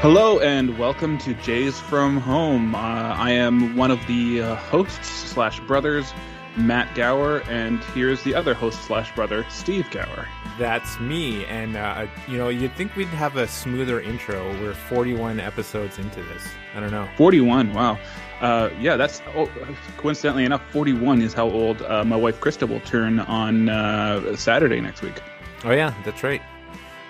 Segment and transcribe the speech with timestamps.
[0.00, 2.74] Hello and welcome to Jays from Home.
[2.74, 6.14] Uh, I am one of the uh, hosts slash brothers,
[6.56, 10.26] Matt Gower, and here's the other host slash brother, Steve Gower.
[10.58, 14.42] That's me, and uh, you know you'd think we'd have a smoother intro.
[14.62, 16.42] We're 41 episodes into this.
[16.74, 17.06] I don't know.
[17.16, 17.74] 41.
[17.74, 17.98] Wow.
[18.40, 19.50] Uh, yeah, that's oh,
[19.98, 20.62] coincidentally enough.
[20.72, 25.20] 41 is how old uh, my wife Krista will turn on uh, Saturday next week.
[25.64, 26.40] Oh yeah, that's right.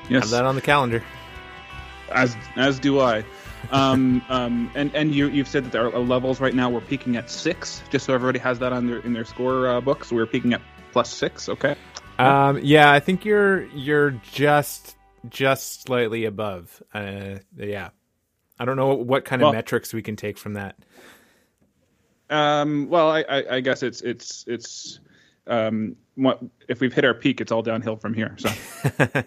[0.08, 1.02] Yes, Have that on the calendar.
[2.12, 3.24] as as do I.
[3.70, 6.70] Um, um, and and you you've said that there are levels right now.
[6.70, 9.80] We're peaking at six, just so everybody has that on their in their score uh,
[9.80, 10.10] books.
[10.12, 11.48] We're peaking at plus six.
[11.48, 11.76] Okay.
[12.18, 14.96] Um, yeah, I think you're you're just
[15.28, 16.82] just slightly above.
[16.94, 17.90] Uh, yeah,
[18.58, 20.76] I don't know what kind of Well- metrics we can take from that.
[22.28, 24.98] Um, well, I, I, I guess it's it's it's
[25.46, 25.96] um,
[26.68, 28.36] if we've hit our peak, it's all downhill from here.
[28.38, 28.48] So
[28.98, 29.26] uh,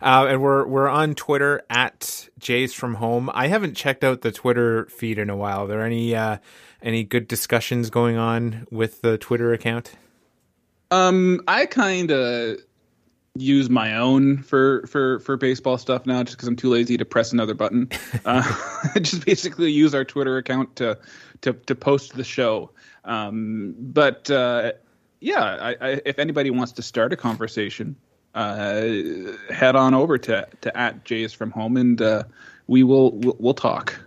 [0.00, 3.30] and we're we're on Twitter at Jays from Home.
[3.32, 5.64] I haven't checked out the Twitter feed in a while.
[5.64, 6.38] Are there any uh,
[6.82, 9.94] any good discussions going on with the Twitter account?
[10.90, 12.58] um, I kind of
[13.34, 17.04] use my own for for for baseball stuff now, just because I'm too lazy to
[17.04, 17.90] press another button.
[18.24, 18.42] Uh,
[18.94, 20.98] I just basically use our Twitter account to
[21.42, 22.72] to to post the show.
[23.04, 24.72] Um, but uh,
[25.26, 27.96] yeah, I, I, if anybody wants to start a conversation,
[28.32, 28.82] uh,
[29.50, 32.22] head on over to to at Jays from Home, and uh,
[32.68, 33.98] we will we'll, we'll talk.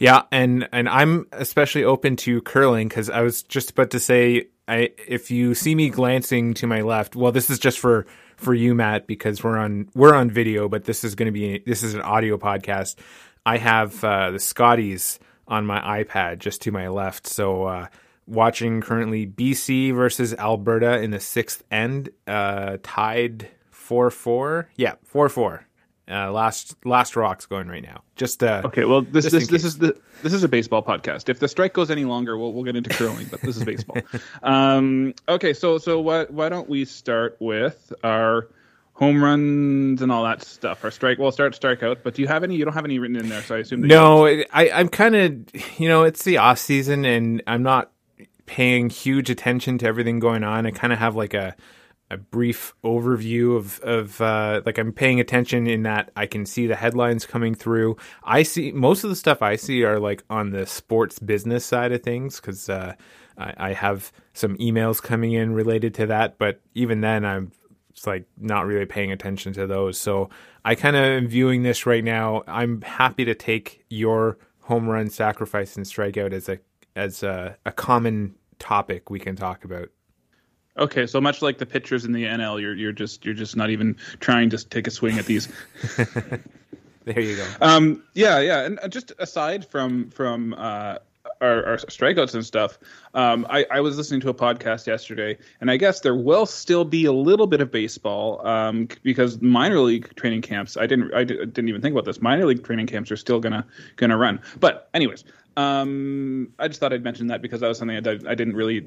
[0.00, 4.48] Yeah, and and I'm especially open to curling because I was just about to say,
[4.66, 8.04] I if you see me glancing to my left, well, this is just for
[8.36, 11.60] for you, Matt, because we're on we're on video, but this is going to be
[11.64, 12.96] this is an audio podcast.
[13.46, 17.62] I have uh, the Scotties on my iPad just to my left, so.
[17.62, 17.86] Uh,
[18.26, 24.70] Watching currently BC versus Alberta in the sixth end, uh, tied four four.
[24.76, 25.66] Yeah, four four.
[26.10, 28.02] Uh, last last rocks going right now.
[28.14, 31.30] Just uh, Okay, well this this this is the this is a baseball podcast.
[31.30, 33.96] If the strike goes any longer, we'll we'll get into curling, but this is baseball.
[34.42, 38.48] um, okay, so so why why don't we start with our
[38.92, 40.84] home runs and all that stuff?
[40.84, 41.16] Our strike.
[41.18, 41.98] We'll start strikeout.
[42.02, 42.56] But do you have any?
[42.56, 44.88] You don't have any written in there, so I assume that you No, I, I'm
[44.90, 47.90] kind of, you know, it's the off season, and I'm not
[48.46, 50.66] paying huge attention to everything going on.
[50.66, 51.56] I kind of have like a
[52.10, 56.66] a brief overview of of uh, like I'm paying attention in that I can see
[56.66, 57.96] the headlines coming through.
[58.22, 61.92] I see most of the stuff I see are like on the sports business side
[61.92, 62.94] of things because uh,
[63.38, 66.38] I, I have some emails coming in related to that.
[66.38, 67.52] But even then, I'm
[68.06, 69.96] like not really paying attention to those.
[69.98, 70.28] So
[70.64, 72.42] I kind of am viewing this right now.
[72.46, 76.58] I'm happy to take your home run sacrifice and strikeout as a
[76.96, 79.90] as a, a common topic we can talk about.
[80.76, 83.70] Okay, so much like the pitchers in the NL, you're you're just you're just not
[83.70, 85.48] even trying to take a swing at these.
[87.04, 87.46] There you go.
[87.60, 90.96] Um, yeah, yeah, and just aside from from uh,
[91.40, 92.78] our, our strikeouts and stuff,
[93.12, 96.84] um, I, I was listening to a podcast yesterday, and I guess there will still
[96.84, 100.78] be a little bit of baseball um, because minor league training camps.
[100.78, 102.22] I didn't I didn't even think about this.
[102.22, 103.66] Minor league training camps are still gonna
[103.96, 104.40] gonna run.
[104.58, 105.24] But anyways,
[105.56, 108.54] um, I just thought I'd mention that because that was something I, did, I didn't
[108.56, 108.86] really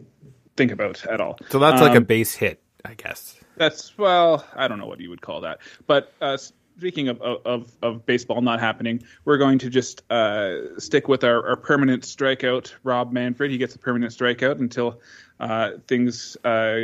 [0.55, 1.37] think about at all.
[1.49, 3.35] So that's like a Um, base hit, I guess.
[3.55, 5.59] that's well, I don't know what you would call that.
[5.85, 11.07] But uh, speaking of, of of baseball not happening, we're going to just uh, stick
[11.07, 13.51] with our, our permanent strikeout, Rob Manfred.
[13.51, 14.99] He gets a permanent strikeout until
[15.39, 16.75] uh, things, uh,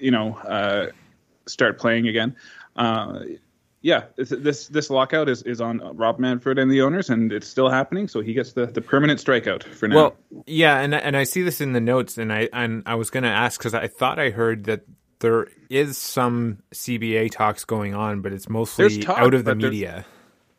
[0.00, 0.86] you know, uh,
[1.46, 2.36] start playing again.
[3.84, 7.46] Yeah, this this, this lockout is, is on Rob Manfred and the owners, and it's
[7.46, 8.08] still happening.
[8.08, 9.94] So he gets the, the permanent strikeout for now.
[9.94, 13.10] Well, yeah, and and I see this in the notes, and I and I was
[13.10, 14.86] going to ask because I thought I heard that
[15.18, 19.60] there is some CBA talks going on, but it's mostly talk, out of the but
[19.60, 20.06] there's- media.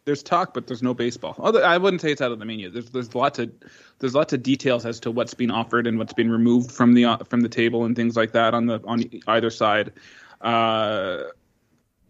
[0.06, 1.34] there's talk, but there's no baseball.
[1.40, 2.70] Although I wouldn't say it's out of the media.
[2.70, 3.52] There's there's lots of
[3.98, 7.18] there's lots of details as to what's been offered and what's been removed from the
[7.28, 9.94] from the table and things like that on the on either side.
[10.42, 11.24] Uh,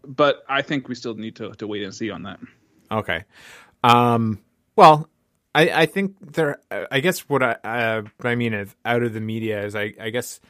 [0.06, 2.40] but I think we still need to to wait and see on that.
[2.90, 3.24] Okay.
[3.84, 4.40] Um,
[4.76, 5.08] well,
[5.54, 6.60] I, I think there.
[6.90, 9.94] I guess what I uh, what I mean of out of the media is I,
[10.00, 10.40] I guess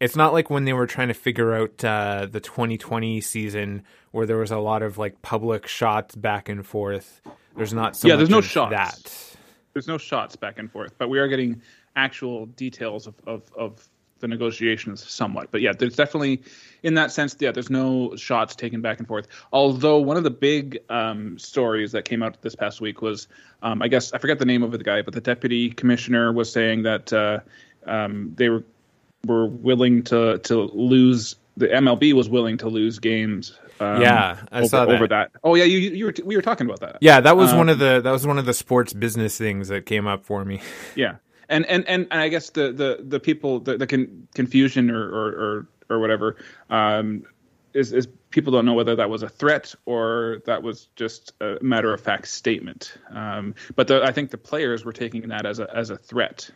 [0.00, 4.26] it's not like when they were trying to figure out uh, the 2020 season where
[4.26, 7.22] there was a lot of like public shots back and forth.
[7.56, 8.70] There's not so Yeah, much there's no of shots.
[8.70, 9.36] that.
[9.74, 11.62] There's no shots back and forth, but we are getting
[11.96, 13.88] actual details of of, of
[14.24, 15.50] the negotiations somewhat.
[15.50, 16.42] But yeah, there's definitely
[16.82, 19.26] in that sense, yeah, there's no shots taken back and forth.
[19.52, 23.28] Although one of the big um, stories that came out this past week was,
[23.62, 26.50] um, I guess I forget the name of the guy, but the deputy commissioner was
[26.52, 27.40] saying that uh,
[27.86, 28.64] um, they were
[29.26, 31.36] were willing to to lose.
[31.56, 33.58] The MLB was willing to lose games.
[33.80, 34.94] Um, yeah, I over, saw that.
[34.94, 35.30] over that.
[35.42, 36.98] Oh yeah, you you were t- we were talking about that.
[37.00, 39.68] Yeah, that was one Um, of the that was one of the sports business things
[39.68, 40.60] that came up for me.
[40.94, 41.16] Yeah,
[41.48, 45.08] and and and, and I guess the the the people the, the con- confusion or
[45.08, 46.36] or or, or whatever
[46.70, 47.24] um,
[47.72, 51.58] is is people don't know whether that was a threat or that was just a
[51.60, 52.96] matter of fact statement.
[53.10, 56.50] Um, but the, I think the players were taking that as a as a threat.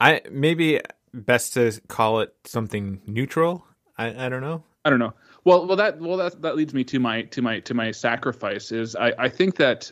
[0.00, 0.80] I maybe
[1.12, 3.64] best to call it something neutral.
[3.96, 4.62] I, I don't know.
[4.84, 5.14] I don't know.
[5.44, 8.72] Well, well, that well that that leads me to my to my to my sacrifice
[8.72, 9.90] is I I think that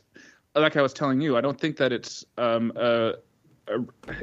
[0.55, 3.15] like I was telling you I don't think that it's um a,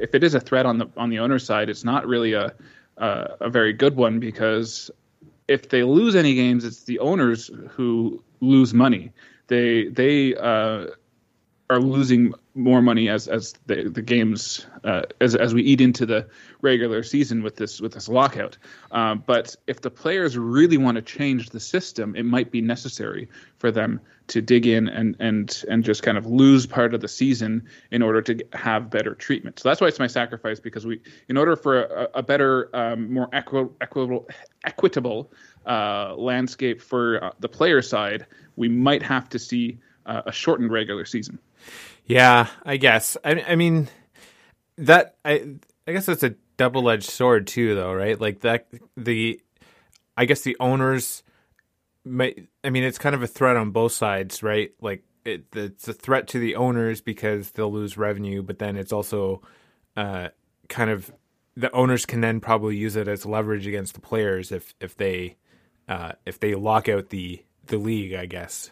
[0.00, 2.52] if it is a threat on the on the owner's side it's not really a
[2.96, 4.90] a, a very good one because
[5.48, 9.12] if they lose any games it's the owners who lose money.
[9.48, 10.86] They they uh
[11.70, 16.06] are losing more money as as the the games uh, as as we eat into
[16.06, 16.26] the
[16.60, 18.56] regular season with this with this lockout.
[18.92, 23.28] Uh, but if the players really want to change the system, it might be necessary
[23.58, 27.08] for them to dig in and and and just kind of lose part of the
[27.08, 29.58] season in order to have better treatment.
[29.58, 33.12] So that's why it's my sacrifice because we, in order for a, a better, um,
[33.12, 34.28] more equi- equitable,
[34.64, 35.32] equitable
[35.66, 38.26] uh, landscape for uh, the player side,
[38.56, 41.38] we might have to see uh, a shortened regular season.
[42.06, 43.16] Yeah, I guess.
[43.24, 43.88] I, I mean,
[44.78, 45.56] that I
[45.86, 48.20] I guess that's a double edged sword too, though, right?
[48.20, 49.40] Like that the
[50.16, 51.22] I guess the owners.
[52.06, 54.72] I mean, it's kind of a threat on both sides, right?
[54.80, 58.92] Like it, it's a threat to the owners because they'll lose revenue, but then it's
[58.92, 59.40] also
[59.96, 60.28] uh,
[60.68, 61.10] kind of
[61.56, 65.36] the owners can then probably use it as leverage against the players if if they
[65.88, 68.70] uh, if they lock out the the league, I guess.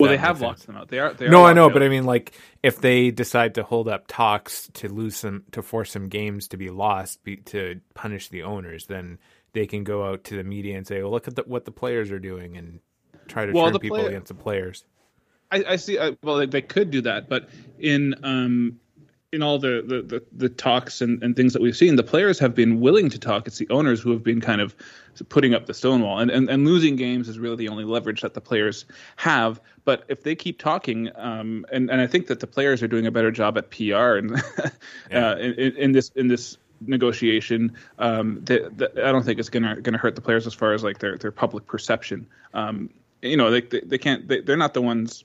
[0.00, 0.42] Well, they have sense.
[0.42, 0.88] locked them out.
[0.88, 1.12] They are.
[1.12, 1.82] They are No, I know, locked but.
[1.82, 2.32] I mean, like,
[2.62, 6.56] if they decide to hold up talks to lose some, to force some games to
[6.56, 9.18] be lost, be, to punish the owners, then
[9.52, 11.70] they can go out to the media and say, "Well, look at the, what the
[11.70, 12.80] players are doing," and
[13.28, 14.84] try to Well, turn people player- against the players.
[15.50, 15.98] I, I see.
[15.98, 17.48] I, well, they, they could do that, but
[17.78, 18.80] in um,
[19.34, 22.38] in all the the, the, the talks and, and things that we've seen, the players
[22.38, 23.46] have been willing to talk.
[23.46, 24.74] It's the owners who have been kind of
[25.28, 28.34] putting up the stonewall, and, and and losing games is really the only leverage that
[28.34, 28.86] the players
[29.16, 29.60] have.
[29.84, 33.06] But if they keep talking, um, and and I think that the players are doing
[33.06, 34.30] a better job at PR and
[35.10, 35.30] Yeah.
[35.30, 36.56] uh, in, in this in this
[36.86, 40.74] negotiation um the, the, i don't think it's gonna gonna hurt the players as far
[40.74, 42.90] as like their their public perception um
[43.22, 45.24] you know they they, they can't they, they're not the ones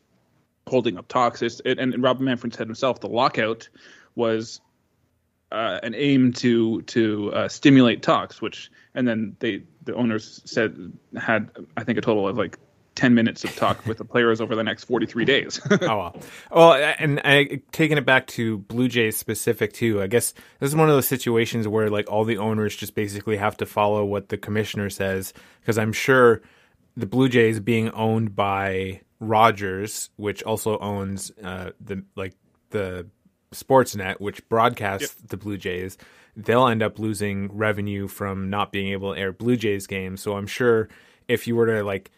[0.70, 1.42] holding up talks.
[1.42, 3.68] It's, it, and Rob Manfred said himself, the lockout
[4.16, 4.62] was
[5.52, 10.92] uh, an aim to to uh, stimulate talks, which and then they the owners said
[11.18, 12.58] had I think a total of like.
[12.96, 15.62] 10 minutes of talk with the players over the next 43 days.
[15.72, 16.16] oh well.
[16.52, 20.02] Well, and I, taking it back to Blue Jays specific too.
[20.02, 23.38] I guess this is one of those situations where like all the owners just basically
[23.38, 26.42] have to follow what the commissioner says because I'm sure
[26.98, 32.34] the Blue Jays being owned by Rogers, which also owns uh, the like
[32.72, 33.08] the
[33.54, 35.98] Sportsnet, which broadcasts the Blue Jays,
[36.36, 40.22] they'll end up losing revenue from not being able to air Blue Jays games.
[40.22, 40.90] So I'm sure
[41.28, 42.12] if you were to like,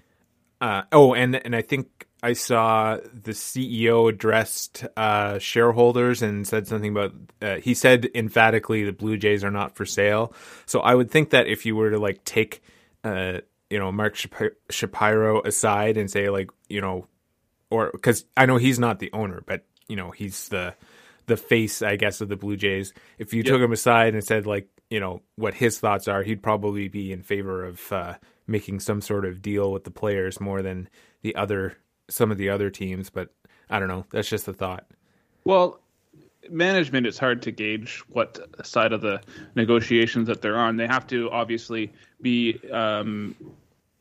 [0.60, 6.68] uh, oh, and and I think I saw the CEO addressed uh, shareholders and said
[6.68, 7.14] something about.
[7.42, 10.34] Uh, he said emphatically the Blue Jays are not for sale.
[10.66, 12.62] So I would think that if you were to like take,
[13.04, 13.40] uh,
[13.70, 14.18] you know, Mark
[14.70, 17.08] Shapiro aside and say like, you know,
[17.72, 20.76] or because I know he's not the owner, but you know he's the
[21.28, 22.94] the face, I guess, of the Blue Jays.
[23.18, 26.44] If you took him aside and said like, you know, what his thoughts are, he'd
[26.44, 28.16] probably be in favor of uh,
[28.48, 30.90] making some sort of deal with the players more than
[31.22, 31.78] the other
[32.10, 33.10] some of the other teams.
[33.10, 33.30] But
[33.70, 34.06] I don't know.
[34.12, 34.86] That's just a thought.
[35.46, 35.80] Well,
[36.50, 39.22] management it's hard to gauge what side of the
[39.56, 40.78] negotiations that they're on.
[40.78, 43.36] They have to obviously be, um,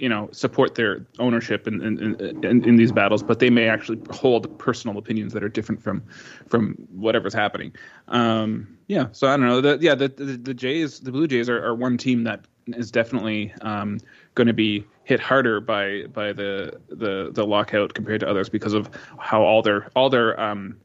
[0.00, 4.00] you know, support their ownership in in, in in these battles, but they may actually
[4.10, 6.02] hold personal opinions that are different from
[6.48, 7.72] from whatever's happening.
[8.08, 9.60] Um, yeah, so I don't know.
[9.60, 12.90] The, yeah, the, the the Jays, the Blue Jays are, are one team that is
[12.90, 14.00] definitely um,
[14.34, 18.72] going to be hit harder by by the the the lockout compared to others because
[18.72, 18.88] of
[19.18, 20.76] how all their all their um,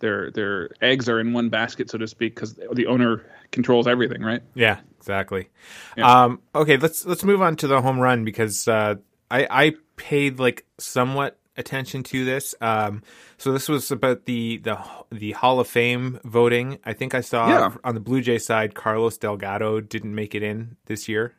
[0.00, 4.22] their their eggs are in one basket, so to speak, because the owner controls everything,
[4.22, 4.42] right?
[4.54, 5.48] Yeah, exactly.
[5.96, 6.24] Yeah.
[6.24, 8.96] Um, okay, let's let's move on to the home run because uh,
[9.30, 12.54] I I paid like somewhat attention to this.
[12.60, 13.02] Um,
[13.38, 14.78] so this was about the the
[15.10, 16.78] the Hall of Fame voting.
[16.84, 17.74] I think I saw Yeah.
[17.84, 21.34] on the Blue Jay side, Carlos Delgado didn't make it in this year.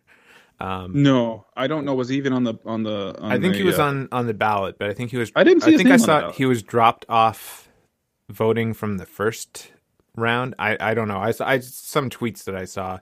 [0.59, 1.95] No, I don't know.
[1.95, 3.15] Was he even on the on the?
[3.19, 5.17] On I think the, he was uh, on on the ballot, but I think he
[5.17, 5.31] was.
[5.35, 7.64] I didn't see I think I saw he was dropped off
[8.29, 9.71] voting from the first
[10.15, 10.55] round.
[10.59, 11.17] I I don't know.
[11.17, 12.99] I I, some tweets that I saw.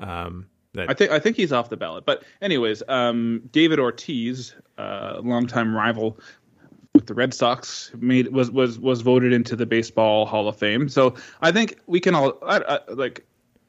[0.00, 2.04] Um, that I think I think he's off the ballot.
[2.06, 6.18] But anyways, um, David Ortiz, uh, longtime rival
[6.94, 10.88] with the Red Sox, made was was was voted into the Baseball Hall of Fame.
[10.88, 13.24] So I think we can all I, I, like.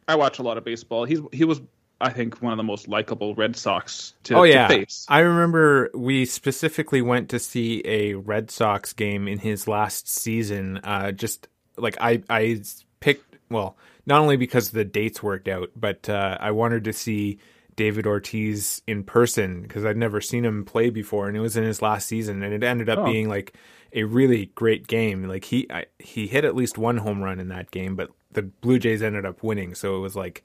[0.05, 1.05] I watch a lot of baseball.
[1.05, 1.61] He's he was
[2.03, 5.05] I think one of the most likable Red Sox to, Oh to yeah, face.
[5.09, 10.79] I remember we specifically went to see a Red Sox game in his last season.
[10.83, 12.61] Uh, just like I, I
[12.99, 17.39] picked well, not only because the dates worked out, but uh, I wanted to see
[17.75, 21.63] David Ortiz in person because I'd never seen him play before, and it was in
[21.63, 23.05] his last season, and it ended up Oh.
[23.05, 23.53] being like
[23.93, 25.23] a really great game.
[25.27, 28.41] Like he, I, he hit at least one home run in that game, but the
[28.43, 30.43] Blue Jays ended up winning, so it was like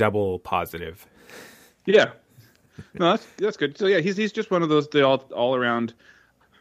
[0.00, 1.06] double positive.
[1.84, 2.12] Yeah,
[2.94, 3.76] no, that's that's good.
[3.76, 5.92] So yeah, he's he's just one of those the all all around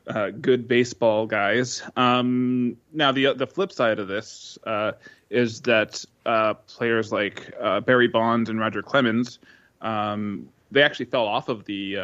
[0.07, 1.81] uh, good baseball guys.
[1.95, 4.91] Um, now the the flip side of this uh,
[5.29, 9.39] is that uh, players like uh, Barry Bonds and Roger Clemens.
[9.81, 12.01] Um, they actually fell off of the, uh,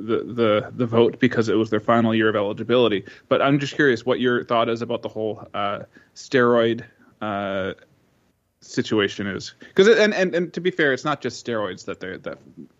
[0.00, 3.04] the the the vote because it was their final year of eligibility.
[3.28, 5.80] But I'm just curious what your thought is about the whole uh,
[6.16, 6.84] steroid
[8.62, 12.16] situation is because and, and and to be fair, it's not just steroids that they
[12.18, 12.38] that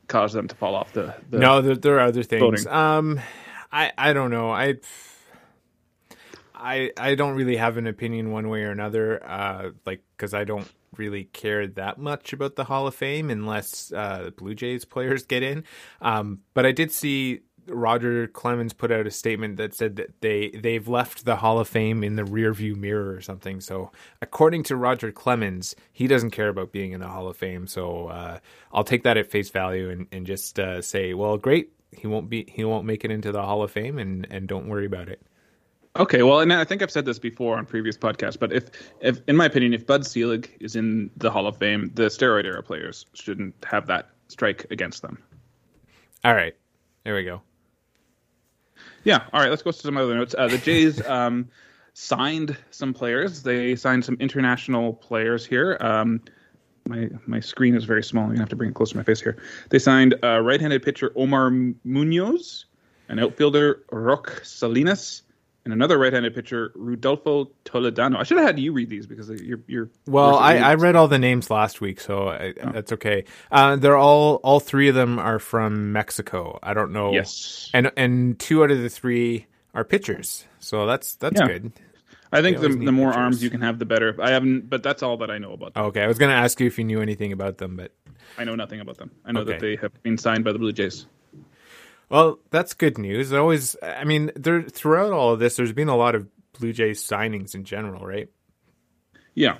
[0.08, 1.14] cause them to fall off the.
[1.30, 2.40] the no, there, there are other things.
[2.40, 2.68] voting.
[2.68, 3.20] Um,
[3.70, 4.50] I I don't know.
[4.50, 4.76] I
[6.54, 9.24] I I don't really have an opinion one way or another.
[9.24, 13.92] Uh, like because I don't really care that much about the Hall of Fame unless
[13.92, 15.64] uh, Blue Jays players get in.
[16.00, 17.40] Um, but I did see.
[17.66, 21.68] Roger Clemens put out a statement that said that they they've left the Hall of
[21.68, 23.60] Fame in the rearview mirror or something.
[23.60, 23.90] So,
[24.20, 27.66] according to Roger Clemens, he doesn't care about being in the Hall of Fame.
[27.66, 28.38] So, uh,
[28.72, 32.28] I'll take that at face value and, and just uh, say, well, great, he won't
[32.28, 35.08] be he won't make it into the Hall of Fame, and and don't worry about
[35.08, 35.22] it.
[35.96, 39.20] Okay, well, and I think I've said this before on previous podcasts, but if, if
[39.28, 42.62] in my opinion, if Bud Selig is in the Hall of Fame, the steroid era
[42.62, 45.22] players shouldn't have that strike against them.
[46.24, 46.56] All right,
[47.04, 47.42] there we go.
[49.04, 49.24] Yeah.
[49.32, 49.50] All right.
[49.50, 50.34] Let's go to some other notes.
[50.36, 51.48] Uh, the Jays um,
[51.94, 53.42] signed some players.
[53.42, 55.76] They signed some international players here.
[55.80, 56.20] Um,
[56.86, 58.24] my my screen is very small.
[58.24, 59.36] I'm gonna have to bring it close to my face here.
[59.70, 62.66] They signed uh, right-handed pitcher Omar Munoz,
[63.08, 65.22] an outfielder Roque Salinas,
[65.64, 68.16] and another right-handed pitcher Rudolfo Toledano.
[68.16, 69.90] I should have had you read these because you're you're.
[70.06, 70.56] Well, I.
[70.56, 73.24] I read all the names last week, so I, that's okay.
[73.50, 76.58] Uh, they're all all three of them are from Mexico.
[76.62, 77.12] I don't know.
[77.12, 77.70] Yes.
[77.74, 81.46] and and two out of the three are pitchers, so that's that's Yeah.
[81.46, 81.72] good.
[82.34, 83.20] I think the the more pitchers.
[83.22, 84.16] arms you can have, the better.
[84.20, 85.84] I haven't, but that's all that I know about them.
[85.84, 87.92] Okay, I was going to ask you if you knew anything about them, but
[88.38, 89.10] I know nothing about them.
[89.24, 89.52] I know Okay.
[89.52, 91.06] that they have been signed by the Blue Jays.
[92.12, 93.32] Well, that's good news.
[93.32, 96.28] Always, I mean, there throughout all of this, there's been a lot of
[96.60, 98.28] Blue Jays signings in general, right?
[99.34, 99.56] Yeah,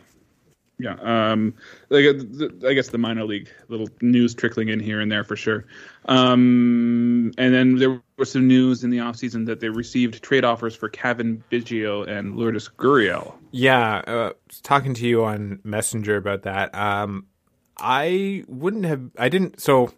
[0.79, 0.97] yeah.
[1.01, 1.55] Um,
[1.89, 5.35] like uh, I guess the minor league little news trickling in here and there for
[5.35, 5.65] sure.
[6.05, 10.77] Um, and then there was some news in the offseason that they received trade offers
[10.77, 13.33] for Cavan Biggio and Lourdes Gurriel.
[13.53, 14.33] Yeah, uh,
[14.63, 16.75] talking to you on Messenger about that.
[16.75, 17.29] Um,
[17.79, 19.11] I wouldn't have.
[19.19, 19.59] I didn't.
[19.59, 19.95] So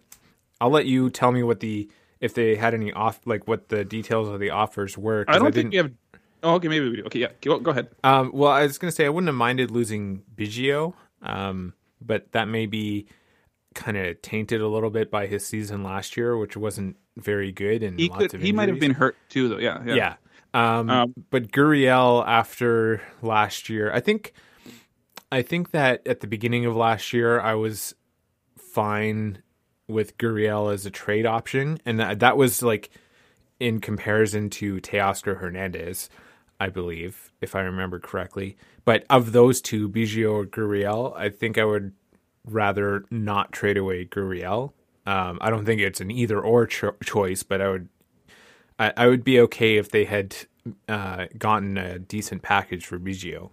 [0.61, 3.83] I'll let you tell me what the if they had any off like what the
[3.83, 5.25] details of the offers were.
[5.27, 5.91] I don't didn't, think we have.
[6.43, 7.03] Oh, okay, maybe we do.
[7.05, 7.29] Okay, yeah.
[7.41, 7.89] Go, go ahead.
[8.03, 10.93] Um, well, I was going to say I wouldn't have minded losing Biggio,
[11.23, 13.07] um, but that may be
[13.73, 17.81] kind of tainted a little bit by his season last year, which wasn't very good
[17.83, 18.33] and He lots could.
[18.35, 19.57] of He might have been hurt too, though.
[19.57, 19.95] Yeah, yeah.
[19.95, 20.15] Yeah.
[20.53, 24.33] Um, Um, but Gurriel after last year, I think,
[25.31, 27.95] I think that at the beginning of last year, I was
[28.57, 29.41] fine
[29.87, 32.89] with Gurriel as a trade option, and that, that was like
[33.59, 36.09] in comparison to Teoscar Hernandez,
[36.59, 38.57] I believe, if I remember correctly.
[38.83, 41.93] But of those two, Biggio or Gurriel, I think I would
[42.45, 44.73] rather not trade away Gurriel.
[45.05, 47.89] Um, I don't think it's an either or cho- choice, but I would
[48.77, 50.35] I, I would be okay if they had
[50.89, 53.51] uh, gotten a decent package for Biggio.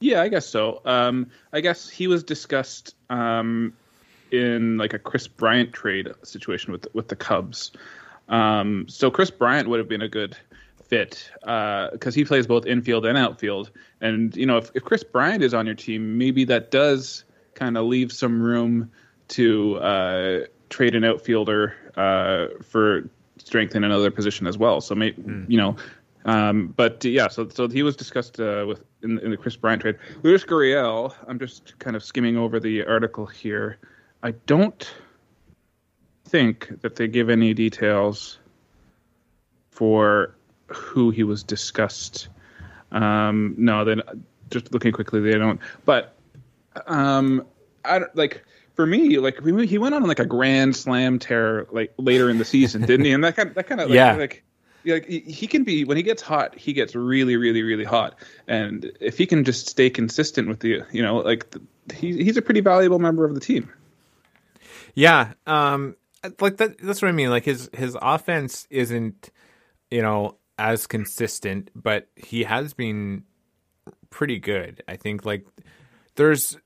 [0.00, 0.80] Yeah, I guess so.
[0.84, 3.72] Um, I guess he was discussed um,
[4.32, 7.72] in like a Kris Bryant trade situation with with the Cubs.
[8.28, 10.36] Um, so Kris Bryant would have been a good
[10.88, 13.70] fit because he plays both infield and outfield.
[14.00, 17.76] And you know, if, if Kris Bryant is on your team, maybe that does kind
[17.76, 18.90] of leave some room
[19.28, 23.08] to uh, trade an outfielder uh, for
[23.38, 24.80] strength in another position as well.
[24.80, 25.48] So, may, mm.
[25.48, 25.76] you know,
[26.24, 29.56] um, but uh, yeah, so so he was discussed uh, with in, in, the Kris
[29.56, 29.96] Bryant trade.
[30.22, 33.78] Luis Gurriel, I'm just kind of skimming over the article here.
[34.22, 34.90] I don't
[36.24, 38.38] think that they give any details
[39.70, 40.34] for
[40.66, 42.28] who he was discussed.
[42.92, 44.02] Um, no, then
[44.50, 45.60] just looking quickly, they don't.
[45.84, 46.14] But
[46.86, 47.46] um,
[47.84, 48.44] I don't like
[48.74, 52.44] for me, like he went on like a grand slam tear like later in the
[52.44, 53.12] season, didn't he?
[53.12, 54.14] And that kind of, that kind of like, yeah.
[54.14, 54.44] like
[54.84, 58.18] like he can be when he gets hot, he gets really, really, really hot.
[58.46, 61.60] And if he can just stay consistent with the, you know, like the,
[61.94, 63.70] he, he's a pretty valuable member of the team.
[64.98, 65.94] Yeah, um,
[66.40, 66.76] like that.
[66.82, 67.30] That's what I mean.
[67.30, 69.30] Like his his offense isn't,
[69.92, 73.22] you know, as consistent, but he has been
[74.10, 74.82] pretty good.
[74.88, 75.46] I think like
[76.16, 76.56] there's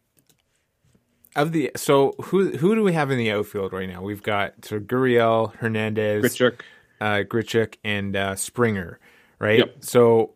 [1.37, 4.01] of the so who who do we have in the outfield right now?
[4.01, 6.61] We've got so Gurriel, Hernandez, Grichuk,
[7.03, 8.99] uh, Grichuk, and uh, Springer,
[9.41, 9.59] right?
[9.59, 9.77] Yep.
[9.81, 10.33] So,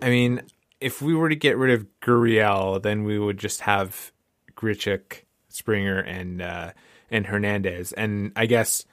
[0.00, 0.40] I mean,
[0.80, 4.12] if we were to get rid of Gurriel, then we would just have
[4.56, 6.70] Grichuk, Springer, and uh,
[7.10, 8.84] and Hernandez, and I guess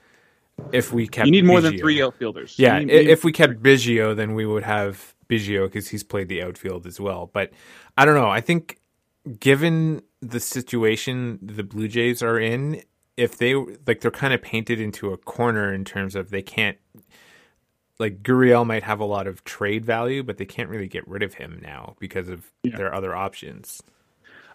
[0.72, 2.58] if we kept you need more Biggio, than three outfielders.
[2.58, 6.42] Yeah, need, if we kept Biggio, then we would have Biggio because he's played the
[6.42, 7.30] outfield as well.
[7.32, 7.52] But
[7.96, 8.30] I don't know.
[8.30, 8.80] I think
[9.38, 12.82] given the situation the Blue Jays are in,
[13.16, 16.78] if they like they're kind of painted into a corner in terms of they can't
[17.98, 21.22] like Gurriel might have a lot of trade value, but they can't really get rid
[21.22, 22.76] of him now because of yeah.
[22.76, 23.82] their other options.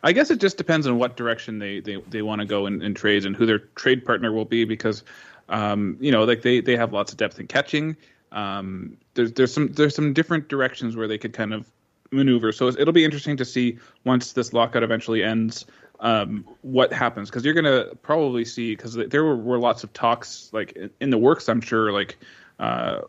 [0.03, 2.81] I guess it just depends on what direction they they, they want to go in,
[2.81, 5.03] in trades and who their trade partner will be because
[5.49, 7.95] um, you know like they, they have lots of depth in catching.
[8.31, 11.69] Um, there's there's some there's some different directions where they could kind of
[12.11, 12.51] maneuver.
[12.51, 15.65] So it'll be interesting to see once this lockout eventually ends
[15.99, 20.49] um, what happens because you're to probably see because there were, were, lots of talks
[20.51, 21.47] like in the works.
[21.49, 22.17] I'm sure like.
[22.59, 23.01] Uh,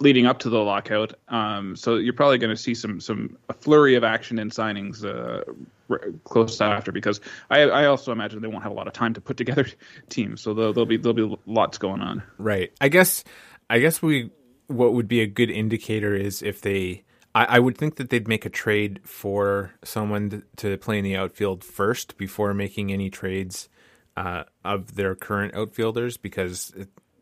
[0.00, 3.54] leading up to the lockout, um, so you're probably going to see some some a
[3.54, 5.44] flurry of action and signings uh,
[5.88, 9.14] r- close after because I, I also imagine they won't have a lot of time
[9.14, 9.66] to put together
[10.08, 12.22] teams, so there'll, there'll be there'll be lots going on.
[12.36, 12.72] Right.
[12.80, 13.24] I guess
[13.70, 14.30] I guess we
[14.66, 17.04] what would be a good indicator is if they.
[17.34, 21.16] I, I would think that they'd make a trade for someone to play in the
[21.16, 23.68] outfield first before making any trades
[24.16, 26.72] uh, of their current outfielders because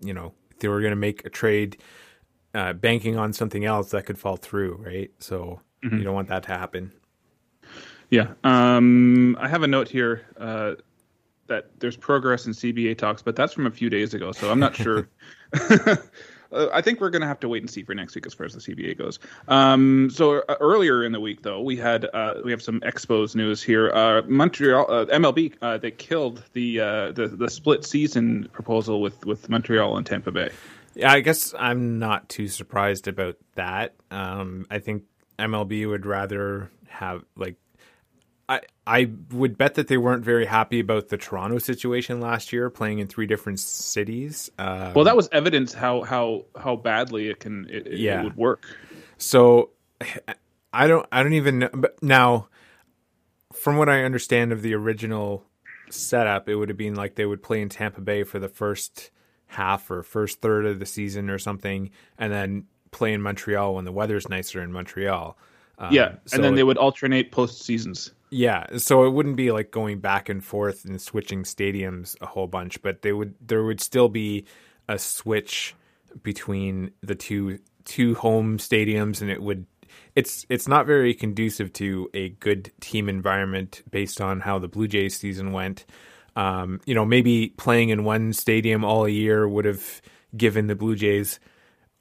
[0.01, 1.79] you know they were going to make a trade
[2.55, 5.11] uh, banking on something else that could fall through, right?
[5.19, 5.99] So mm-hmm.
[5.99, 6.93] you don't want that to happen.
[8.11, 10.75] Yeah, um, I have a note here uh,
[11.49, 14.61] that there's progress in CBA talks, but that's from a few days ago, so I'm
[14.61, 15.09] not sure.
[16.53, 18.35] uh, I think we're going to have to wait and see for next week as
[18.35, 19.19] far as the CBA goes.
[19.49, 23.35] Um, so uh, earlier in the week, though, we had uh, we have some Expos
[23.35, 23.91] news here.
[23.93, 26.77] Uh, Montreal uh, MLB uh, they killed the,
[27.15, 30.51] the the split season proposal with with Montreal and Tampa Bay.
[30.95, 33.95] Yeah, I guess I'm not too surprised about that.
[34.11, 35.03] Um, I think
[35.39, 37.57] MLB would rather have like
[38.87, 43.01] I would bet that they weren't very happy about the Toronto situation last year, playing
[43.01, 44.49] in three different cities.
[44.59, 48.21] Um, well, that was evidence how how how badly it can it, yeah.
[48.21, 48.65] it would work.
[49.19, 49.71] So
[50.73, 51.71] I don't I don't even know.
[51.73, 52.49] But now,
[53.53, 55.45] from what I understand of the original
[55.91, 59.11] setup, it would have been like they would play in Tampa Bay for the first
[59.47, 63.85] half or first third of the season or something, and then play in Montreal when
[63.85, 65.37] the weather's nicer in Montreal.
[65.79, 68.13] Um, yeah, and so then they would alternate post seasons.
[68.31, 72.49] Yeah, so it wouldn't be like going back and forth and switching stadiums a whole
[72.49, 74.47] bunch, but they would there would still be
[74.89, 75.75] a switch
[76.23, 79.67] between the two two home stadiums and it would
[80.17, 84.89] it's it's not very conducive to a good team environment based on how the Blue
[84.89, 85.85] Jays season went.
[86.35, 90.03] Um, you know, maybe playing in one stadium all year would have
[90.37, 91.39] given the Blue Jays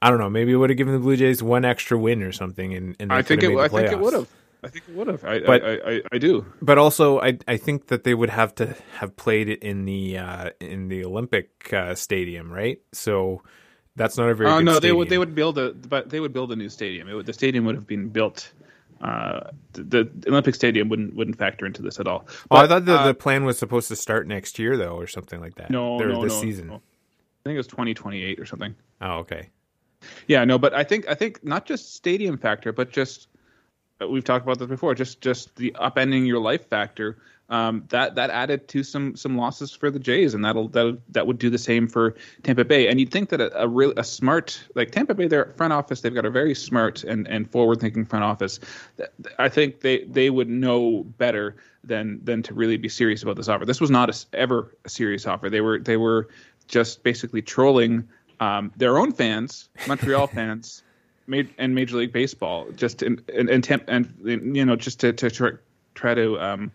[0.02, 2.32] I don't know, maybe it would have given the Blue Jays one extra win or
[2.32, 4.28] something and, and I think it I think it would have.
[4.66, 5.24] I think it would have.
[5.24, 6.46] I, but, I, I, I, do.
[6.62, 10.18] But also, I I think that they would have to have played it in the
[10.18, 12.80] uh, in the Olympic uh, stadium, right?
[12.92, 13.42] So
[13.96, 14.50] that's not a very.
[14.50, 14.82] Oh no, stadium.
[14.82, 17.08] they would they would build a but they would build a new stadium.
[17.10, 18.52] Would, the stadium would have been built.
[19.02, 22.26] Uh, the, the, Olympic Stadium wouldn't wouldn't factor into this at all.
[22.50, 24.96] But, oh, I thought the, uh, the plan was supposed to start next year though,
[24.96, 25.70] or something like that.
[25.70, 26.68] No, no, this no, season.
[26.68, 26.76] No.
[26.76, 26.80] I
[27.44, 28.74] think it was twenty twenty eight or something.
[29.02, 29.50] Oh, okay.
[30.28, 33.28] Yeah, no, but I think I think not just stadium factor, but just
[34.00, 34.96] we've talked about this before.
[34.96, 37.18] Just just the upending your life factor.
[37.48, 41.28] Um, that that added to some some losses for the Jays, and that'll that that
[41.28, 42.88] would do the same for Tampa Bay.
[42.88, 46.02] And you'd think that a, a real a smart like Tampa Bay, their front office,
[46.02, 48.60] they've got a very smart and, and forward thinking front office.
[49.38, 53.48] I think they they would know better than than to really be serious about this
[53.48, 53.66] offer.
[53.66, 55.48] This was not a, ever a serious offer.
[55.48, 56.30] They were they were
[56.68, 58.08] just basically trolling
[58.40, 60.84] um, their own fans, Montreal fans,
[61.28, 64.14] and Major League Baseball, just in, in, in and
[64.56, 65.52] you know just to to try,
[65.94, 66.72] try to um,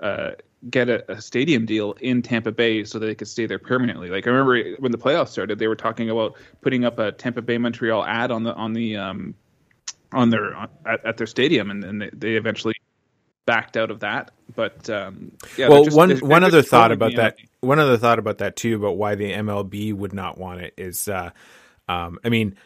[0.00, 0.32] uh,
[0.68, 4.10] get a, a, stadium deal in Tampa Bay so that they could stay there permanently.
[4.10, 7.42] Like I remember when the playoffs started, they were talking about putting up a Tampa
[7.42, 9.34] Bay Montreal ad on the on the um,
[10.12, 12.74] on their at, at, their stadium, and, and they, they, eventually
[13.46, 14.30] backed out of that.
[14.54, 17.36] But um, yeah, well, just, one one other thought about that.
[17.60, 21.08] One other thought about that too about why the MLB would not want it is,
[21.08, 21.30] uh,
[21.88, 22.56] um, I mean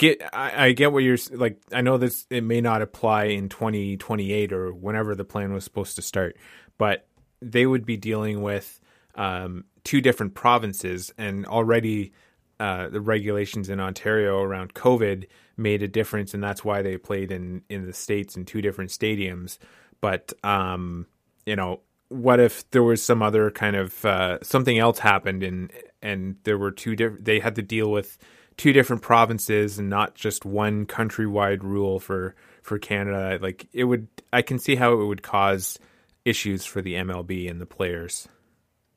[0.00, 3.48] get I, I, get what you're like i know this it may not apply in
[3.48, 6.36] 2028 or whenever the plan was supposed to start
[6.78, 7.06] but
[7.42, 8.80] they would be dealing with
[9.14, 12.12] um, two different provinces, and already
[12.58, 17.30] uh, the regulations in Ontario around COVID made a difference, and that's why they played
[17.30, 19.58] in in the states in two different stadiums.
[20.00, 21.06] But um,
[21.46, 25.72] you know, what if there was some other kind of uh, something else happened, and
[26.02, 27.24] and there were two different?
[27.24, 28.18] They had to deal with
[28.60, 33.38] two different provinces and not just one countrywide rule for for Canada.
[33.40, 35.78] Like it would, I can see how it would cause
[36.26, 38.28] issues for the MLB and the players.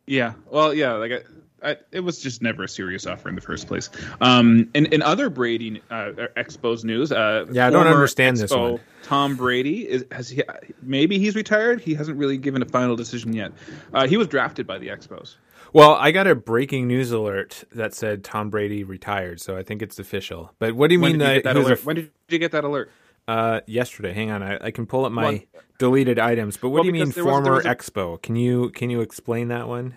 [0.06, 3.42] Yeah, well, yeah, like I, I, it was just never a serious offer in the
[3.42, 3.90] first place.
[4.20, 8.52] Um, in, in other Brady uh, Expos news, uh, yeah, I don't understand Expo, this
[8.52, 8.80] one.
[9.04, 10.44] Tom Brady is has he
[10.82, 11.80] maybe he's retired.
[11.80, 13.54] He hasn't really given a final decision yet.
[13.94, 15.38] Uh, he was drafted by the Expos.
[15.74, 19.82] Well, I got a breaking news alert that said Tom Brady retired, so I think
[19.82, 20.54] it's official.
[20.60, 21.44] But what do you when mean that?
[21.44, 21.84] that alert?
[21.84, 22.92] when did you get that alert?
[23.28, 24.14] Uh, yesterday.
[24.14, 25.48] Hang on, I, I can pull up my
[25.80, 26.58] deleted items.
[26.58, 28.22] But what well, do you mean former was, was a, Expo?
[28.22, 29.96] Can you can you explain that one?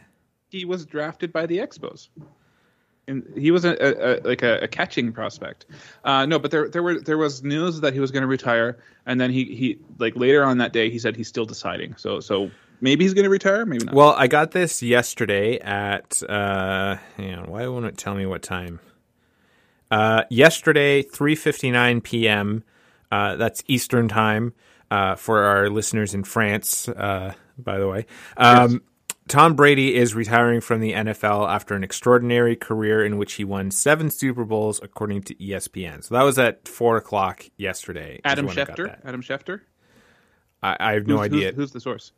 [0.49, 2.09] He was drafted by the Expos.
[3.09, 5.67] And he was a, a, a like a, catching prospect.
[6.05, 8.79] Uh, no, but there there were there was news that he was going to retire,
[9.05, 11.95] and then he he like later on that day he said he's still deciding.
[11.97, 13.95] So so maybe he's going to retire, maybe not.
[13.95, 18.43] Well, I got this yesterday at uh, hang on, why won't it tell me what
[18.43, 18.81] time?
[19.91, 22.65] Uh, yesterday, three fifty nine p.m.
[23.11, 24.53] Uh, that's Eastern time
[24.91, 28.07] uh, for our listeners in France, uh, by the way.
[28.37, 28.81] Um, yes.
[29.29, 33.73] Tom Brady is retiring from the NFL after an extraordinary career in which he won
[33.73, 36.05] seven Super Bowls, according to ESPN.
[36.05, 38.21] So that was at four o'clock yesterday.
[38.25, 39.01] Adam Schefter.
[39.05, 39.63] Adam Schefter.
[40.63, 41.47] I, I have no who's, idea.
[41.49, 42.13] Who's, who's, the source?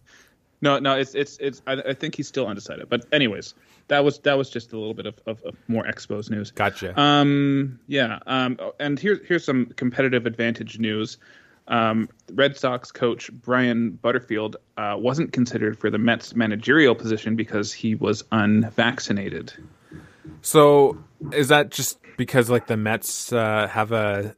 [0.61, 1.63] No, no, it's it's it's.
[1.67, 2.89] I, I, think he's still undecided.
[2.89, 3.55] But anyways,
[3.89, 6.51] that was that was just a little bit of, of, of more Expos news.
[6.51, 6.99] Gotcha.
[7.01, 8.19] Um, yeah.
[8.27, 11.19] Um, and here's here's some competitive advantage news.
[11.69, 17.73] Um, Red Sox coach Brian Butterfield uh, wasn't considered for the Mets managerial position because
[17.73, 19.53] he was unvaccinated.
[20.43, 20.99] So
[21.33, 24.35] is that just because like the Mets uh, have a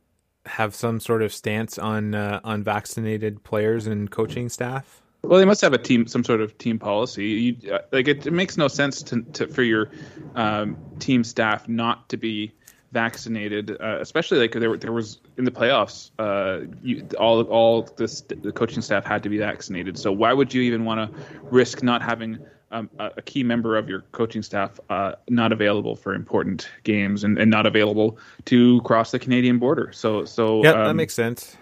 [0.46, 5.02] have some sort of stance on uh, unvaccinated players and coaching staff?
[5.22, 7.26] Well, they must have a team, some sort of team policy.
[7.26, 9.90] You, uh, like it, it, makes no sense to, to for your
[10.34, 12.54] um, team staff not to be
[12.92, 16.10] vaccinated, uh, especially like there there was in the playoffs.
[16.18, 19.98] Uh, you, all all this, the coaching staff had to be vaccinated.
[19.98, 22.38] So why would you even want to risk not having
[22.70, 27.24] um, a, a, key member of your coaching staff uh, not available for important games
[27.24, 29.92] and, and not available to cross the Canadian border?
[29.92, 31.56] So so yeah, um, that makes sense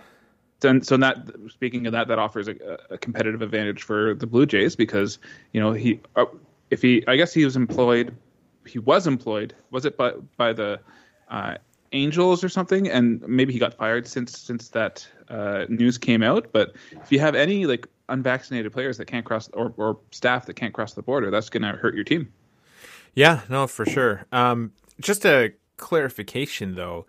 [0.63, 4.47] and so that speaking of that, that offers a, a, competitive advantage for the Blue
[4.47, 5.19] Jays because
[5.53, 6.25] you know he uh,
[6.71, 8.15] if he I guess he was employed
[8.67, 10.81] he was employed was it by by the
[11.29, 11.57] uh,
[11.93, 16.49] Angels or something and maybe he got fired since since that uh, news came out.
[16.53, 20.55] But if you have any like unvaccinated players that can't cross or or staff that
[20.55, 22.33] can't cross the border, that's going to hurt your team.
[23.15, 24.27] Yeah, no, for sure.
[24.33, 27.07] Um, just a clarification though,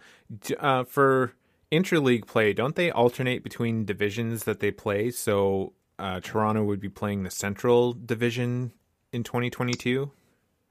[0.60, 1.34] uh, for
[1.72, 5.12] interleague play, don't they alternate between divisions that they play?
[5.12, 8.72] So uh, Toronto would be playing the Central Division
[9.12, 10.12] in 2022.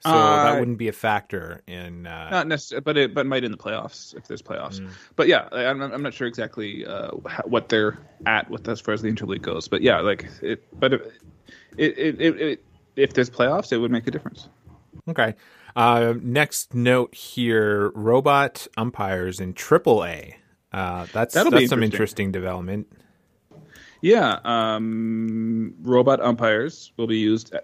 [0.01, 3.43] So uh, that wouldn't be a factor in uh, not necessarily, but it but might
[3.43, 4.79] in the playoffs if there's playoffs.
[4.79, 4.91] Mm.
[5.17, 7.11] But yeah, I'm I'm not sure exactly uh,
[7.45, 9.67] what they're at with as far as the interleague goes.
[9.67, 11.03] But yeah, like it, but it,
[11.77, 14.49] it, it, it if there's playoffs, it would make a difference.
[15.09, 15.35] Okay.
[15.75, 20.35] Uh, next note here: robot umpires in AAA.
[20.73, 22.87] Uh, that's That'll that's some interesting development.
[24.01, 27.55] Yeah, um, robot umpires will be used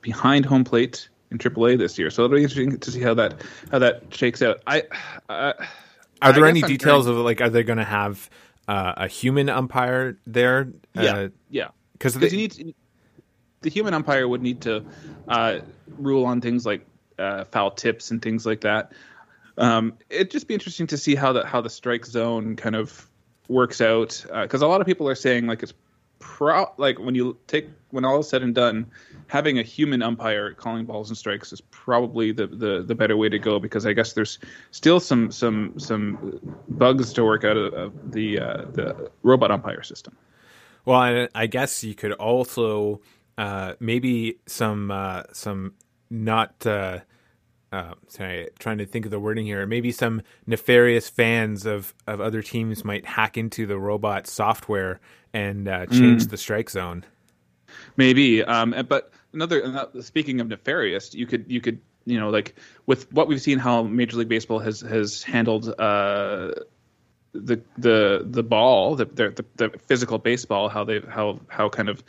[0.00, 3.42] behind home plate in AAA this year, so it'll be interesting to see how that
[3.70, 4.62] how that shakes out.
[4.66, 4.84] I
[5.28, 5.52] uh,
[6.22, 8.30] are there any I'm details of like are they going to have
[8.68, 10.68] uh, a human umpire there?
[10.94, 12.74] Yeah, uh, yeah, because you need
[13.62, 14.84] the human umpire would need to
[15.28, 15.60] uh,
[15.98, 16.86] rule on things like
[17.18, 18.92] uh, foul tips and things like that.
[19.58, 23.08] Um, it'd just be interesting to see how the how the strike zone kind of
[23.48, 25.74] works out because uh, a lot of people are saying like it's
[26.22, 28.90] pro like when you take when all is said and done,
[29.26, 33.28] having a human umpire calling balls and strikes is probably the, the, the better way
[33.28, 34.38] to go because I guess there's
[34.70, 39.82] still some some some bugs to work out of, of the uh, the robot umpire
[39.82, 40.16] system.
[40.84, 43.00] Well, I guess you could also
[43.36, 45.74] uh, maybe some uh, some
[46.10, 46.66] not.
[47.72, 49.66] Uh, uh, sorry, trying to think of the wording here.
[49.66, 55.00] Maybe some nefarious fans of, of other teams might hack into the robot software
[55.32, 56.30] and uh, change mm.
[56.30, 57.04] the strike zone.
[57.96, 62.54] Maybe, um, but another speaking of nefarious, you could you could you know like
[62.84, 66.52] with what we've seen how Major League Baseball has has handled uh,
[67.32, 72.04] the the the ball, the, the the physical baseball, how they how how kind of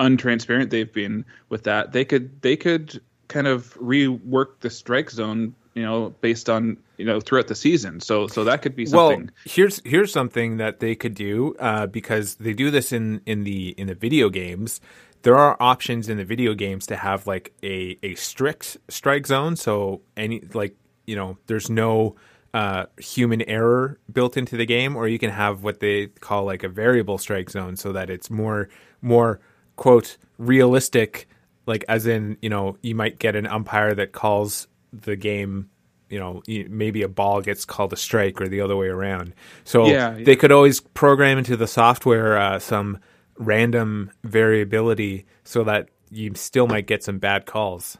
[0.00, 1.92] untransparent they've been with that.
[1.92, 7.04] They could they could kind of rework the strike zone you know based on you
[7.04, 8.00] know throughout the season.
[8.00, 9.26] So so that could be something.
[9.26, 13.44] well here's here's something that they could do uh, because they do this in in
[13.44, 14.80] the in the video games.
[15.22, 19.56] There are options in the video games to have like a a strict strike zone.
[19.56, 22.16] So any like you know there's no
[22.52, 26.64] uh, human error built into the game or you can have what they call like
[26.64, 28.68] a variable strike zone so that it's more
[29.02, 29.38] more
[29.76, 31.28] quote realistic
[31.70, 35.70] like as in you know you might get an umpire that calls the game
[36.08, 39.32] you know maybe a ball gets called a strike or the other way around.
[39.64, 40.24] So yeah, yeah.
[40.24, 42.98] they could always program into the software uh, some
[43.38, 47.96] random variability so that you still might get some bad calls.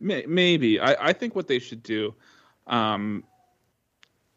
[0.00, 0.78] Maybe.
[0.80, 2.14] I, I think what they should do
[2.66, 3.24] um,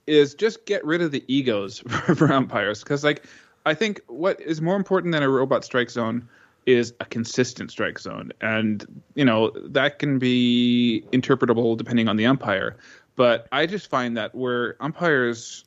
[0.08, 1.80] is just get rid of the egos
[2.16, 2.82] for umpires.
[2.84, 3.26] Because like
[3.66, 6.28] i think what is more important than a robot strike zone
[6.70, 8.32] is a consistent strike zone.
[8.42, 12.78] And, you know, that can be interpretable depending on the umpire.
[13.16, 15.66] But I just find that where umpires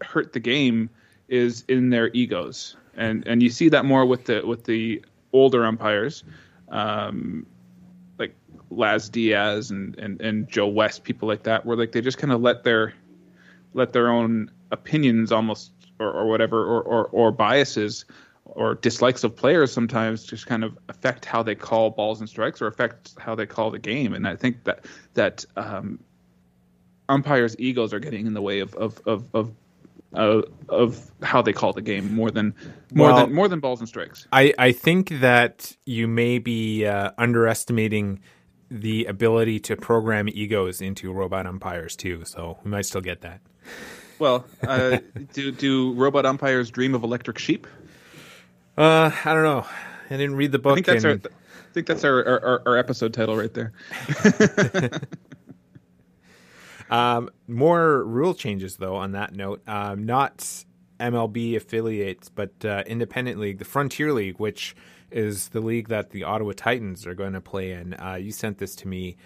[0.00, 0.90] hurt the game
[1.28, 2.76] is in their egos.
[2.96, 6.24] And and you see that more with the with the older umpires,
[6.68, 7.46] um,
[8.18, 8.34] like
[8.70, 12.32] Laz Diaz and, and, and Joe West, people like that, where like they just kind
[12.32, 12.94] of let their
[13.74, 18.04] let their own opinions almost or, or whatever or, or, or biases
[18.48, 22.60] or dislikes of players sometimes just kind of affect how they call balls and strikes
[22.60, 24.14] or affect how they call the game.
[24.14, 24.84] And I think that
[25.14, 26.00] that um,
[27.08, 29.52] umpires' egos are getting in the way of of of, of
[30.14, 32.54] uh, of how they call the game more than
[32.92, 34.26] more well, than more than balls and strikes.
[34.32, 38.20] I, I think that you may be uh, underestimating
[38.70, 42.24] the ability to program egos into robot umpires too.
[42.24, 43.40] So we might still get that.
[44.18, 44.98] Well, uh,
[45.32, 47.66] do do robot umpires dream of electric sheep?
[48.78, 49.66] Uh, I don't know.
[50.08, 50.72] I didn't read the book.
[50.72, 51.26] I think that's, and...
[51.26, 53.72] our, I think that's our, our, our episode title right there.
[56.90, 59.62] um, more rule changes, though, on that note.
[59.66, 60.64] Um, not
[61.00, 64.76] MLB affiliates, but uh, independent league, the Frontier League, which
[65.10, 67.94] is the league that the Ottawa Titans are going to play in.
[67.94, 69.16] Uh, you sent this to me,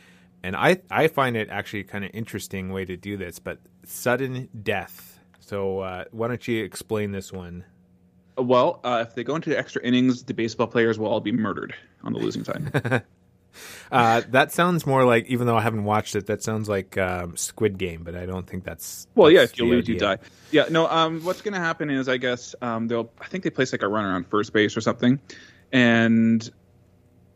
[0.43, 3.39] and I I find it actually kind of interesting way to do this.
[3.39, 5.19] But sudden death.
[5.41, 7.65] So uh, why don't you explain this one?
[8.37, 11.75] Well, uh, if they go into extra innings, the baseball players will all be murdered
[12.03, 13.05] on the losing side.
[13.93, 17.37] uh, that sounds more like, even though I haven't watched it, that sounds like um,
[17.37, 19.07] Squid Game, but I don't think that's.
[19.15, 19.95] Well, that's yeah, if you lose, idea.
[19.95, 20.19] you die.
[20.51, 20.89] Yeah, no.
[20.89, 23.11] Um, what's going to happen is, I guess um, they'll.
[23.21, 25.21] I think they place like a runner on first base or something,
[25.71, 26.51] and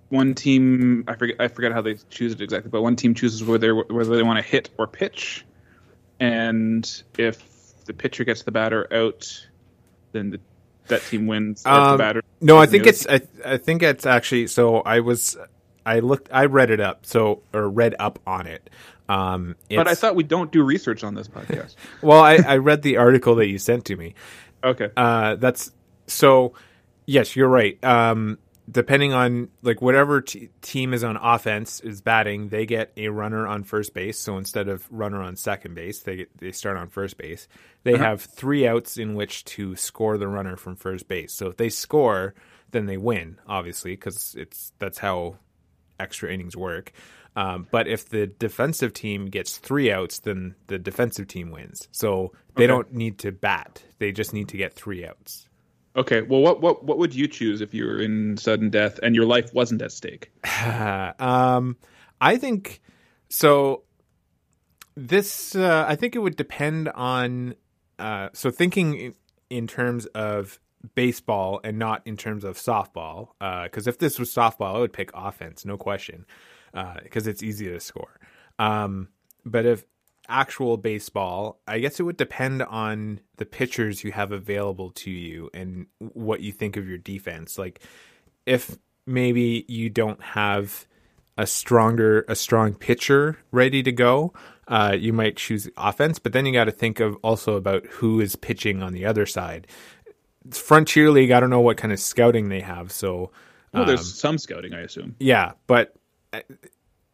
[0.09, 1.05] one team.
[1.09, 1.37] I forget.
[1.39, 4.43] I forget how they choose it exactly, but one team chooses whether whether they want
[4.43, 5.45] to hit or pitch,
[6.21, 9.47] and if the pitcher gets the batter out,
[10.13, 10.41] then the
[10.89, 11.65] that team wins.
[11.67, 15.37] Um, no, I think it's I, I think it's actually so I was
[15.85, 18.69] I looked I read it up so or read up on it.
[19.09, 21.77] Um, but I thought we don't do research on this podcast.
[22.03, 24.15] well, I, I read the article that you sent to me.
[24.65, 24.91] Okay.
[24.97, 25.71] Uh, that's
[26.07, 26.55] so.
[27.09, 27.83] Yes, you're right.
[27.85, 28.39] Um,
[28.71, 33.47] depending on like whatever t- team is on offense is batting, they get a runner
[33.47, 34.19] on first base.
[34.19, 37.49] So instead of runner on second base, they get, they start on first base.
[37.85, 38.05] They uh-huh.
[38.05, 41.33] have three outs in which to score the runner from first base.
[41.33, 42.35] So if they score,
[42.73, 45.37] then they win, obviously, because it's that's how
[46.01, 46.93] extra innings work.
[47.37, 51.87] Um, but if the defensive team gets three outs, then the defensive team wins.
[51.93, 52.69] So they okay.
[52.69, 55.49] don't need to bat; they just need to get three outs.
[55.97, 59.15] Okay, well, what what what would you choose if you were in sudden death and
[59.15, 60.31] your life wasn't at stake?
[61.19, 61.77] um,
[62.21, 62.83] I think
[63.31, 63.83] so.
[64.95, 67.55] This uh, I think it would depend on.
[67.99, 69.15] Uh, so thinking
[69.49, 70.59] in terms of
[70.95, 73.29] baseball and not in terms of softball,
[73.65, 76.27] because uh, if this was softball, I would pick offense, no question,
[76.73, 78.21] because uh, it's easy to score.
[78.59, 79.09] Um,
[79.47, 79.85] but if
[80.29, 85.51] actual baseball, I guess it would depend on the pitchers you have available to you
[85.53, 87.59] and what you think of your defense.
[87.59, 87.81] Like
[88.45, 90.87] if maybe you don't have
[91.39, 94.33] a stronger a strong pitcher ready to go,
[94.69, 96.19] uh, you might choose offense.
[96.19, 99.27] But then you got to think of also about who is pitching on the other
[99.27, 99.67] side.
[100.47, 103.33] It's Frontier League, I don't know what kind of scouting they have, so.
[103.73, 105.17] Well, there's um, some scouting, I assume.
[105.19, 105.95] Yeah, but
[106.33, 106.41] uh,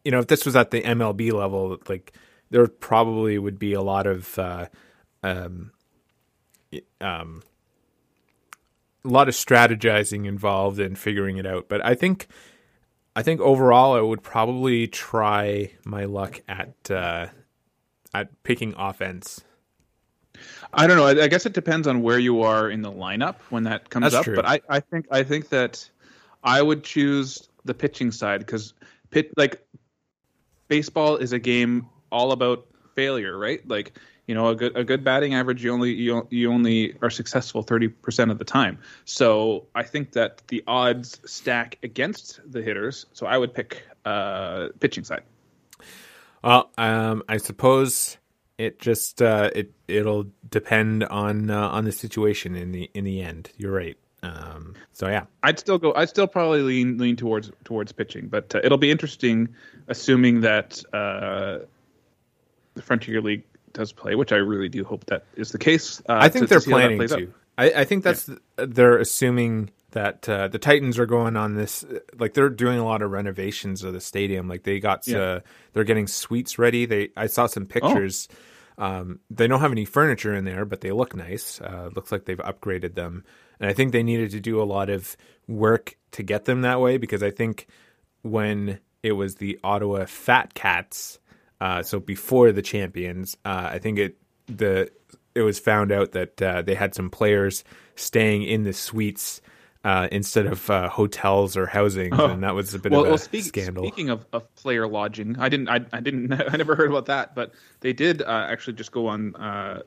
[0.05, 2.13] you know, if this was at the MLB level, like
[2.53, 4.67] there probably would be a lot of uh,
[5.23, 5.71] um,
[7.01, 7.41] um,
[9.03, 11.67] a lot of strategizing involved in figuring it out.
[11.67, 12.27] But I think
[13.15, 17.27] I think overall, I would probably try my luck at uh,
[18.13, 19.43] at picking offense.
[20.71, 21.05] I don't know.
[21.05, 24.03] I, I, guess it depends on where you are in the lineup when that comes
[24.03, 24.25] That's up.
[24.25, 24.35] True.
[24.35, 25.89] But I, I think I think that
[26.43, 28.75] I would choose the pitching side because
[29.09, 29.65] pit like
[30.67, 33.67] baseball is a game all about failure, right?
[33.67, 37.09] Like you know, a good a good batting average, you only you you only are
[37.09, 38.79] successful thirty percent of the time.
[39.05, 43.05] So I think that the odds stack against the hitters.
[43.11, 45.23] So I would pick uh, pitching side.
[46.43, 48.17] Well, um, I suppose
[48.57, 53.21] it just uh, it it'll depend on uh, on the situation in the in the
[53.21, 53.51] end.
[53.57, 53.97] You're right.
[54.21, 55.93] Um, so yeah, I'd still go.
[55.95, 59.49] I'd still probably lean lean towards towards pitching, but uh, it'll be interesting,
[59.89, 61.59] assuming that uh,
[62.75, 66.01] the Frontier League does play, which I really do hope that is the case.
[66.07, 67.33] Uh, I think to, they're to planning to.
[67.57, 68.35] I, I, think that's yeah.
[68.55, 71.85] they're assuming that uh, the Titans are going on this.
[72.17, 74.47] Like they're doing a lot of renovations of the stadium.
[74.47, 75.19] Like they got yeah.
[75.19, 75.39] uh,
[75.73, 76.85] they're getting suites ready.
[76.85, 78.27] They I saw some pictures.
[78.31, 78.35] Oh.
[78.75, 81.61] Um, they don't have any furniture in there, but they look nice.
[81.61, 83.23] Uh, looks like they've upgraded them,
[83.59, 85.15] and I think they needed to do a lot of
[85.47, 87.67] work to get them that way because I think
[88.23, 91.19] when it was the Ottawa Fat Cats
[91.63, 94.91] uh, so before the champions, uh, I think it the
[95.33, 97.63] it was found out that uh, they had some players
[97.95, 99.39] staying in the suites
[99.85, 102.25] uh, instead of uh, hotels or housing, oh.
[102.25, 103.85] and that was a bit well, of a well, speak, scandal.
[103.85, 107.33] Speaking of, of, player lodging, I didn't, I, I, didn't, I never heard about that,
[107.33, 109.33] but they did uh, actually just go on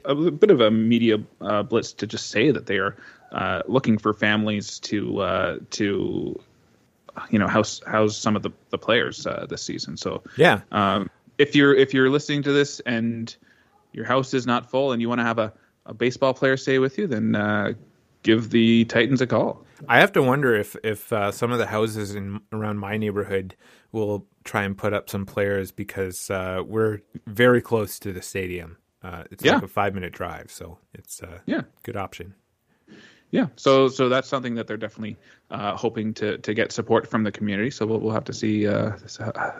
[0.06, 2.96] a bit of a media blitz to just say that they are
[3.68, 6.40] looking for families to to
[7.28, 9.98] you know house house some of the the players this season.
[9.98, 10.62] So yeah.
[10.72, 13.34] Um, if you're if you're listening to this and
[13.92, 15.52] your house is not full and you want to have a,
[15.86, 17.72] a baseball player stay with you, then uh,
[18.22, 19.64] give the Titans a call.
[19.88, 23.56] I have to wonder if if uh, some of the houses in around my neighborhood
[23.92, 28.78] will try and put up some players because uh, we're very close to the stadium.
[29.02, 29.54] Uh, it's yeah.
[29.54, 32.34] like a five minute drive, so it's a yeah good option
[33.36, 33.48] yeah.
[33.56, 35.16] So so that's something that they're definitely
[35.50, 37.70] uh, hoping to to get support from the community.
[37.70, 38.92] So we'll, we'll have to see uh,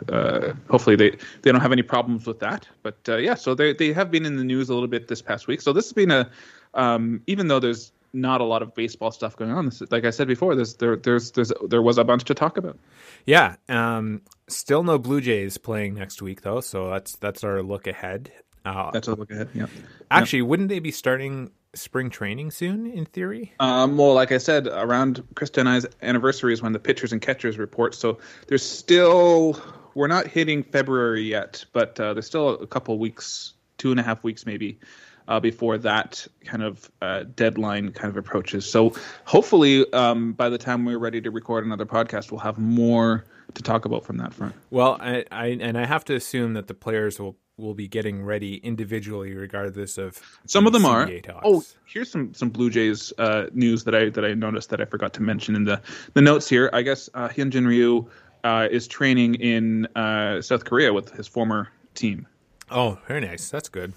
[0.09, 1.11] uh, hopefully they
[1.43, 2.67] they don't have any problems with that.
[2.81, 5.21] But uh, yeah so they they have been in the news a little bit this
[5.21, 5.61] past week.
[5.61, 6.29] So this has been a
[6.73, 10.09] um, even though there's not a lot of baseball stuff going on this, like i
[10.09, 12.79] said before there's there there's there's there was a bunch to talk about.
[13.27, 16.61] Yeah um, still no blue jays playing next week though.
[16.61, 18.31] So that's that's our look ahead.
[18.65, 19.67] Uh, that's a look ahead yeah.
[20.11, 20.47] actually yep.
[20.49, 23.53] wouldn't they be starting spring training soon, in theory?
[23.59, 27.21] Um, well, like I said, around Krista and I's anniversary is when the pitchers and
[27.21, 27.95] catchers report.
[27.95, 29.61] So there's still
[29.97, 34.03] we're not hitting February yet, but uh, there's still a couple weeks, two and a
[34.03, 34.79] half weeks maybe,
[35.27, 38.69] uh, before that kind of uh, deadline kind of approaches.
[38.69, 38.93] So
[39.25, 43.25] hopefully, um, by the time we're ready to record another podcast, we'll have more
[43.57, 44.55] to talk about from that front.
[44.69, 48.23] Well, I, I and I have to assume that the players will will be getting
[48.23, 51.07] ready individually, regardless of some of them are.
[51.19, 51.41] Talks.
[51.43, 54.85] Oh, here's some some Blue Jays uh, news that I that I noticed that I
[54.85, 55.81] forgot to mention in the
[56.13, 56.69] the notes here.
[56.71, 58.07] I guess uh, Hyunjin Ryu
[58.43, 62.27] uh, is training in uh, South Korea with his former team.
[62.69, 63.49] Oh, very nice.
[63.49, 63.93] That's good.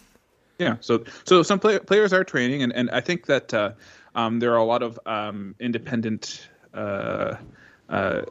[0.59, 0.77] Yeah.
[0.81, 3.73] So so some play, players are training, and and I think that uh,
[4.14, 6.49] um, there are a lot of um, independent.
[6.73, 7.37] Uh,
[7.88, 8.23] uh,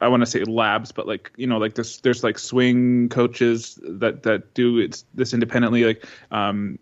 [0.00, 3.78] I want to say labs, but like you know, like this, there's like swing coaches
[3.82, 5.84] that that do it's this independently.
[5.84, 6.78] Like, um,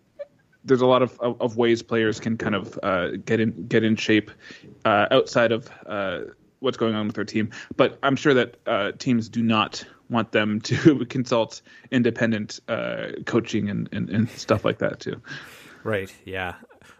[0.63, 3.83] there's a lot of, of, of ways players can kind of uh, get in get
[3.83, 4.29] in shape
[4.85, 6.21] uh, outside of uh,
[6.59, 7.49] what's going on with their team.
[7.75, 13.69] But I'm sure that uh, teams do not want them to consult independent uh, coaching
[13.69, 15.21] and, and, and stuff like that too.
[15.83, 16.13] Right.
[16.25, 16.55] Yeah.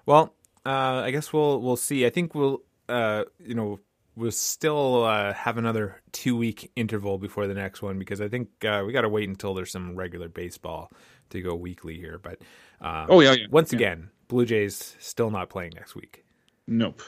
[0.06, 0.34] Well,
[0.66, 2.08] uh, I guess we'll we'll see.
[2.08, 3.80] I think we'll you know
[4.18, 8.50] we'll still uh, have another two week interval before the next one because I think
[8.66, 10.92] uh, we got to wait until there's some regular baseball
[11.30, 12.20] to go weekly here.
[12.22, 12.40] But
[12.82, 13.46] um, oh yeah, yeah.
[13.52, 13.78] once yeah.
[13.78, 16.26] again, Blue Jays still not playing next week.
[16.68, 17.02] Nope.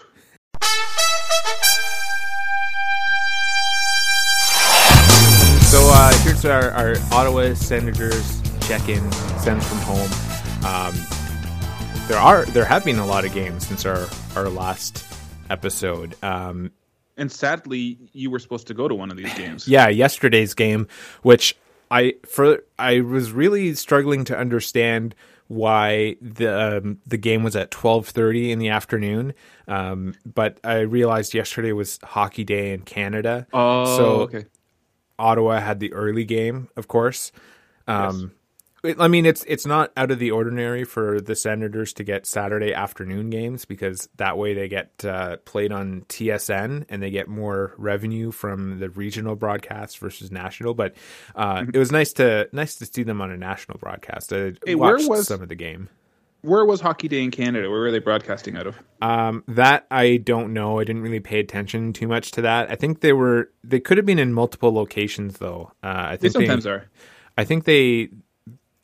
[5.63, 10.09] So uh, here's our, our Ottawa Senators check in, Sens from home.
[10.65, 10.95] Um,
[12.07, 15.05] there are there have been a lot of games since our our last
[15.49, 16.15] episode.
[16.23, 16.71] Um,
[17.19, 19.67] and sadly, you were supposed to go to one of these games.
[19.67, 20.87] yeah, yesterday's game,
[21.21, 21.55] which
[21.91, 25.13] I for I was really struggling to understand
[25.47, 29.33] why the um, the game was at twelve thirty in the afternoon.
[29.67, 33.47] Um, but I realized yesterday was hockey day in Canada.
[33.53, 34.45] Oh, so okay.
[35.17, 37.31] Ottawa had the early game, of course.
[37.87, 38.38] Um, it-
[38.99, 42.73] I mean, it's it's not out of the ordinary for the Senators to get Saturday
[42.73, 47.73] afternoon games because that way they get uh, played on TSN and they get more
[47.77, 50.73] revenue from the regional broadcast versus national.
[50.75, 50.95] But
[51.35, 54.31] uh, it was nice to nice to see them on a national broadcast.
[54.31, 55.89] I Hey, where watched was- some of the game.
[56.41, 57.69] Where was Hockey Day in Canada?
[57.69, 58.77] Where were they broadcasting out of?
[59.01, 60.79] Um, that I don't know.
[60.79, 62.71] I didn't really pay attention too much to that.
[62.71, 65.73] I think they were they could have been in multiple locations though.
[65.83, 66.85] Uh, I They think sometimes are.
[67.37, 68.07] I think they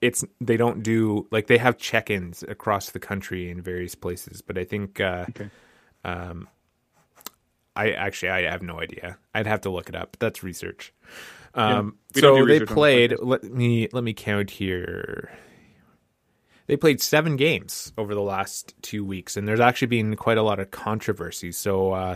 [0.05, 4.57] it's they don't do like they have check-ins across the country in various places, but
[4.57, 5.49] I think uh, Okay.
[7.75, 9.17] I actually I have no idea.
[9.33, 10.17] I'd have to look it up.
[10.19, 10.93] That's research.
[11.53, 13.15] Um, don't so they research on played.
[13.19, 15.31] Let me let me count here.
[16.67, 20.41] They played seven games over the last two weeks, and there's actually been quite a
[20.41, 21.51] lot of controversy.
[21.51, 22.15] So uh,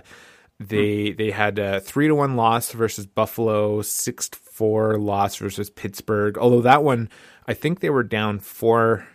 [0.59, 5.69] they they had a three to one loss versus Buffalo, six to four loss versus
[5.69, 6.37] Pittsburgh.
[6.37, 7.09] Although that one,
[7.49, 9.07] I think they were down four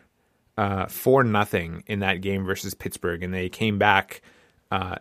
[0.58, 4.22] uh, four nothing in that game versus Pittsburgh, and they came back.
[4.72, 4.96] Uh,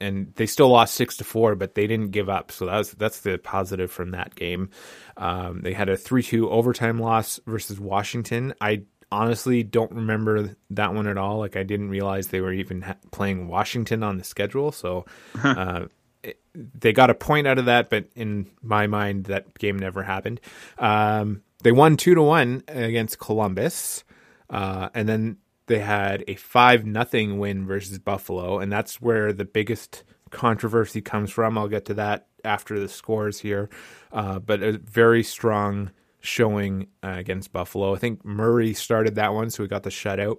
[0.00, 2.52] and they still lost six to four, but they didn't give up.
[2.52, 4.68] So that was that's the positive from that game.
[5.16, 8.52] Um, they had a three two overtime loss versus Washington.
[8.60, 11.38] I honestly don't remember that one at all.
[11.38, 14.72] Like I didn't realize they were even ha- playing Washington on the schedule.
[14.72, 15.06] So
[15.42, 15.86] uh,
[16.22, 20.02] it, they got a point out of that, but in my mind, that game never
[20.02, 20.40] happened.
[20.76, 24.04] Um, they won two to one against Columbus,
[24.50, 29.46] uh, and then they had a five nothing win versus Buffalo, and that's where the
[29.46, 31.56] biggest controversy comes from.
[31.56, 33.70] I'll get to that after the scores here,
[34.12, 35.90] uh, but a very strong
[36.20, 37.94] showing uh, against Buffalo.
[37.94, 40.38] I think Murray started that one, so we got the shutout.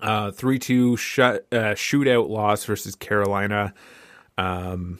[0.00, 3.74] Uh, three two shut uh, shootout loss versus Carolina,
[4.38, 4.98] um,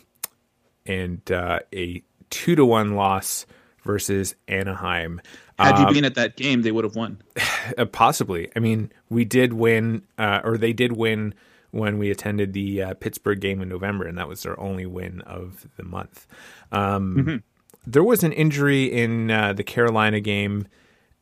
[0.85, 3.47] and uh, a two to one loss
[3.87, 5.21] versus Anaheim.
[5.59, 7.23] Had Um, you been at that game, they would have won.
[7.79, 8.51] uh, possibly.
[8.55, 11.35] I mean, we did win, uh, or they did win
[11.71, 15.21] when we attended the uh, Pittsburgh game in November, and that was their only win
[15.23, 16.27] of the month.
[16.73, 17.43] Um,
[17.87, 20.67] There was an injury in uh, the Carolina game,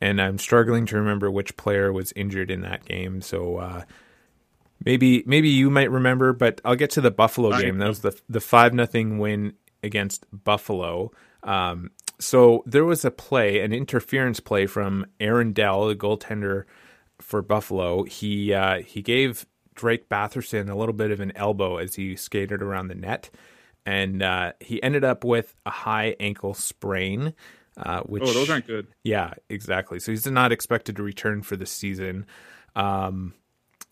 [0.01, 3.21] and I'm struggling to remember which player was injured in that game.
[3.21, 3.83] So uh,
[4.83, 7.77] maybe maybe you might remember, but I'll get to the Buffalo game.
[7.77, 9.53] That was the the five nothing win
[9.83, 11.11] against Buffalo.
[11.43, 16.63] Um, so there was a play, an interference play from Aaron Dell, the goaltender
[17.21, 18.03] for Buffalo.
[18.03, 22.61] He uh, he gave Drake Batherson a little bit of an elbow as he skated
[22.61, 23.29] around the net,
[23.85, 27.33] and uh, he ended up with a high ankle sprain.
[27.77, 28.87] Uh, which Oh, those aren't good.
[29.03, 29.99] yeah, exactly.
[29.99, 32.25] So he's not expected to return for the season.
[32.73, 33.33] Um,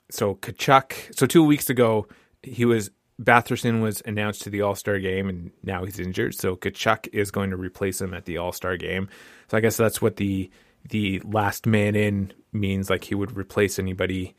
[0.10, 1.14] so Tkachuk.
[1.18, 2.08] So two weeks ago,
[2.44, 6.36] he was Batherson was announced to the All Star game, and now he's injured.
[6.36, 9.10] So Tkachuk is going to replace him at the All Star game.
[9.50, 10.50] So I guess that's what the
[10.90, 12.90] the last man in means.
[12.90, 14.36] Like he would replace anybody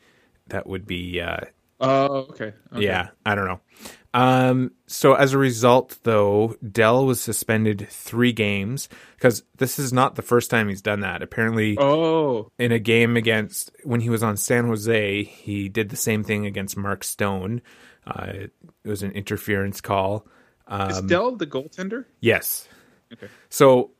[0.47, 1.39] that would be uh,
[1.79, 2.53] Oh, okay.
[2.73, 2.83] okay.
[2.85, 3.59] yeah, I don't know.
[4.13, 10.15] Um, so as a result, though, Dell was suspended three games because this is not
[10.15, 11.21] the first time he's done that.
[11.21, 15.97] Apparently, Oh, in a game against when he was on San Jose, he did the
[15.97, 17.61] same thing against Mark Stone.
[18.07, 18.51] Uh, it
[18.83, 20.25] was an interference call.
[20.89, 22.05] is Um, Dell the goaltender?
[22.21, 22.67] yes.
[23.13, 23.27] Okay.
[23.49, 23.91] So,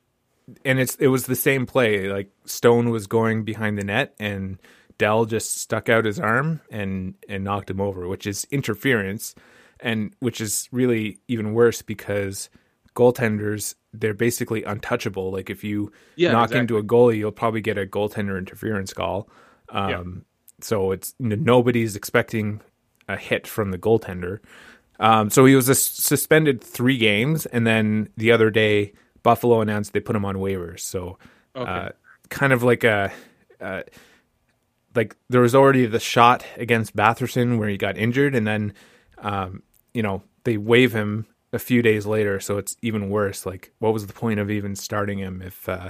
[0.63, 2.09] and it's it was the same play.
[2.11, 4.59] Like Stone was going behind the net, and
[4.97, 9.35] Dell just stuck out his arm and and knocked him over, which is interference,
[9.79, 12.49] and which is really even worse because
[12.95, 15.31] goaltenders they're basically untouchable.
[15.31, 16.59] Like if you Yeah, knock exactly.
[16.61, 19.29] into a goalie, you'll probably get a goaltender interference call.
[19.69, 20.25] Um,
[20.61, 22.61] So it's nobody's expecting
[23.07, 24.39] a hit from the goaltender.
[24.99, 28.93] Um, so he was sus- suspended three games, and then the other day,
[29.23, 30.81] Buffalo announced they put him on waivers.
[30.81, 31.17] So,
[31.55, 31.89] uh,
[32.29, 33.11] kind of like a,
[33.59, 33.83] uh,
[34.95, 38.73] like there was already the shot against Batherson where he got injured, and then,
[39.17, 43.45] um, you know, they waive him a few days later, so it's even worse.
[43.45, 45.89] Like, what was the point of even starting him if uh,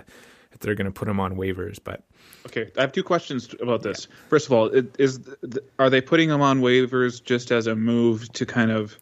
[0.51, 1.77] if they're going to put him on waivers?
[1.83, 2.03] But
[2.45, 4.07] Okay, I have two questions about this.
[4.29, 4.67] First of all,
[4.99, 5.19] is
[5.79, 8.99] are they putting him on waivers just as a move to kind of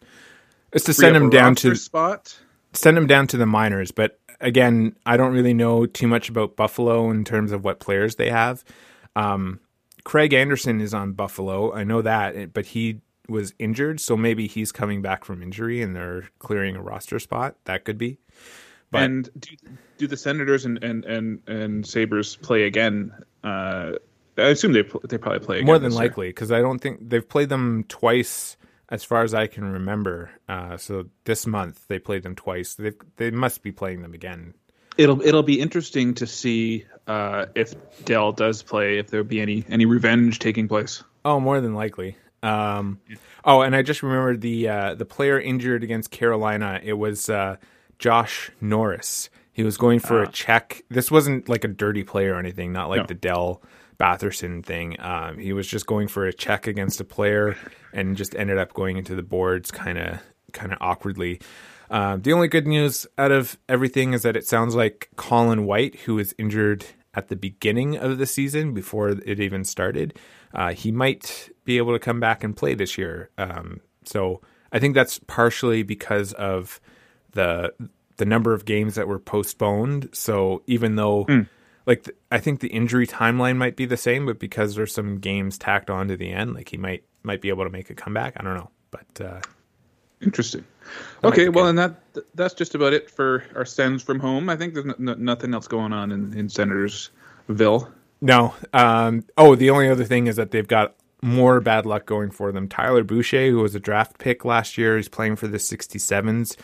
[0.71, 2.37] it's to send him down to spot?
[2.73, 3.91] send him down to the minors.
[3.91, 8.15] But again, I don't really know too much about Buffalo in terms of what players
[8.15, 8.63] they have.
[9.15, 9.59] Um,
[10.03, 11.73] Craig Anderson is on Buffalo.
[11.73, 15.95] I know that, but he was injured, so maybe he's coming back from injury and
[15.95, 17.55] they're clearing a roster spot.
[17.65, 18.17] That could be.
[18.91, 19.49] But, and do,
[19.97, 23.13] do the Senators and, and, and, and Sabres play again?
[23.43, 23.93] Uh,
[24.37, 27.49] I assume they they probably play more than likely because I don't think they've played
[27.49, 28.57] them twice
[28.89, 30.31] as far as I can remember.
[30.47, 32.75] Uh, so this month they played them twice.
[32.75, 34.53] They they must be playing them again.
[34.97, 37.73] It'll it'll be interesting to see uh, if
[38.05, 38.97] Dell does play.
[38.97, 41.03] If there'll be any any revenge taking place.
[41.25, 42.17] Oh, more than likely.
[42.41, 42.99] Um,
[43.45, 46.79] oh, and I just remembered the uh, the player injured against Carolina.
[46.83, 47.57] It was uh,
[47.99, 49.29] Josh Norris.
[49.53, 50.31] He was going for a ah.
[50.31, 50.83] check.
[50.89, 52.73] This wasn't like a dirty play or anything.
[52.73, 53.05] Not like no.
[53.07, 53.61] the Dell
[53.99, 54.97] Batherson thing.
[54.99, 57.55] Um, he was just going for a check against a player
[57.93, 60.19] and just ended up going into the boards kind of
[60.51, 61.39] kind of awkwardly.
[61.89, 65.95] Uh, the only good news out of everything is that it sounds like Colin White,
[66.01, 70.17] who was injured at the beginning of the season before it even started,
[70.53, 73.29] uh, he might be able to come back and play this year.
[73.37, 74.41] Um, so
[74.71, 76.81] I think that's partially because of
[77.33, 77.71] the
[78.23, 80.07] the number of games that were postponed.
[80.13, 81.47] So even though mm
[81.85, 85.57] like I think the injury timeline might be the same, but because there's some games
[85.57, 88.35] tacked on to the end, like he might might be able to make a comeback.
[88.37, 89.41] I don't know, but uh,
[90.21, 90.63] interesting.
[91.25, 92.01] Okay, well, and that
[92.35, 94.49] that's just about it for our Sens from home.
[94.49, 97.91] I think there's n- nothing else going on in, in Senatorsville.
[98.21, 98.53] No.
[98.71, 102.53] Um, oh, the only other thing is that they've got more bad luck going for
[102.53, 102.69] them.
[102.69, 106.55] Tyler Boucher, who was a draft pick last year, he's playing for the 67s.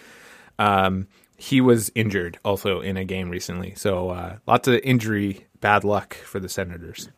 [0.57, 1.07] Um,
[1.39, 3.73] he was injured also in a game recently.
[3.75, 7.09] So uh, lots of injury, bad luck for the Senators.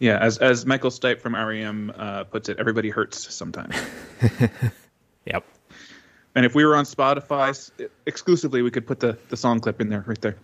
[0.00, 3.76] Yeah, as as Michael Stipe from REM uh, puts it, everybody hurts sometimes.
[5.24, 5.44] yep.
[6.34, 7.70] And if we were on Spotify
[8.04, 10.36] exclusively, we could put the, the song clip in there right there.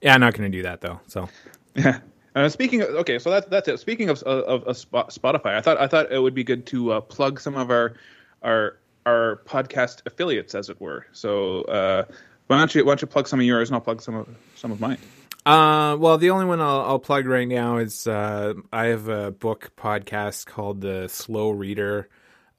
[0.00, 1.00] Yeah, I'm not going to do that though.
[1.08, 1.28] So.
[1.74, 1.98] Yeah.
[2.36, 3.80] Uh, speaking of okay, so that's that's it.
[3.80, 7.00] Speaking of of, of Spotify, I thought I thought it would be good to uh,
[7.00, 7.94] plug some of our
[8.42, 8.76] our
[9.08, 11.06] our podcast affiliates, as it were.
[11.12, 12.04] So uh,
[12.46, 14.28] why don't you why don't you plug some of yours and I'll plug some of
[14.54, 14.98] some of mine.
[15.46, 19.30] Uh, well, the only one I'll, I'll plug right now is uh, I have a
[19.30, 22.08] book podcast called The Slow Reader.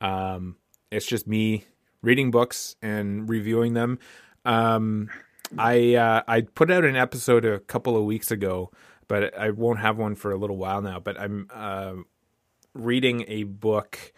[0.01, 0.55] Um,
[0.89, 1.65] it's just me
[2.01, 3.99] reading books and reviewing them.
[4.43, 5.09] Um,
[5.57, 8.71] I uh, I put out an episode a couple of weeks ago,
[9.07, 10.99] but I won't have one for a little while now.
[10.99, 11.93] But I'm uh,
[12.73, 14.13] reading a book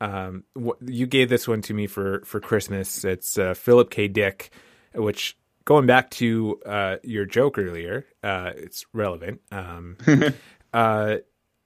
[0.00, 0.44] um,
[0.80, 3.04] you gave this one to me for for Christmas.
[3.04, 4.08] It's uh, Philip K.
[4.08, 4.50] Dick,
[4.94, 9.42] which going back to uh, your joke earlier, uh, it's relevant.
[9.52, 9.98] Um,
[10.72, 11.16] uh,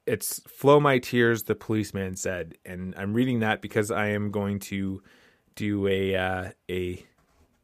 [0.07, 4.59] it's "Flow My Tears," the policeman said, and I'm reading that because I am going
[4.61, 5.03] to
[5.55, 7.07] do a uh, a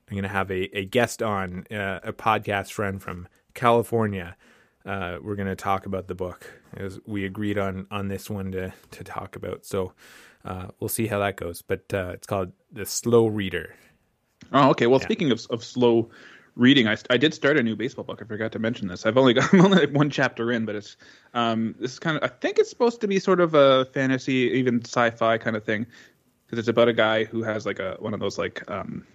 [0.09, 4.37] I'm going to have a, a guest on uh, a podcast friend from California.
[4.85, 8.73] we're going to talk about the book as we agreed on on this one to
[8.93, 9.67] to talk about.
[9.67, 9.95] So
[10.45, 11.63] uh, we'll see how that goes.
[11.63, 13.75] But uh, it's called the Slow Reader.
[14.53, 14.87] Oh, okay.
[14.87, 15.07] Well, yeah.
[15.07, 16.11] speaking of, of slow
[16.57, 18.21] reading, I, I did start a new baseball book.
[18.23, 19.07] I forgot to mention this.
[19.07, 20.97] I've only got I'm only like one chapter in, but it's
[21.35, 24.51] um this is kind of I think it's supposed to be sort of a fantasy,
[24.55, 25.87] even sci-fi kind of thing,
[26.47, 29.07] because it's about a guy who has like a one of those like um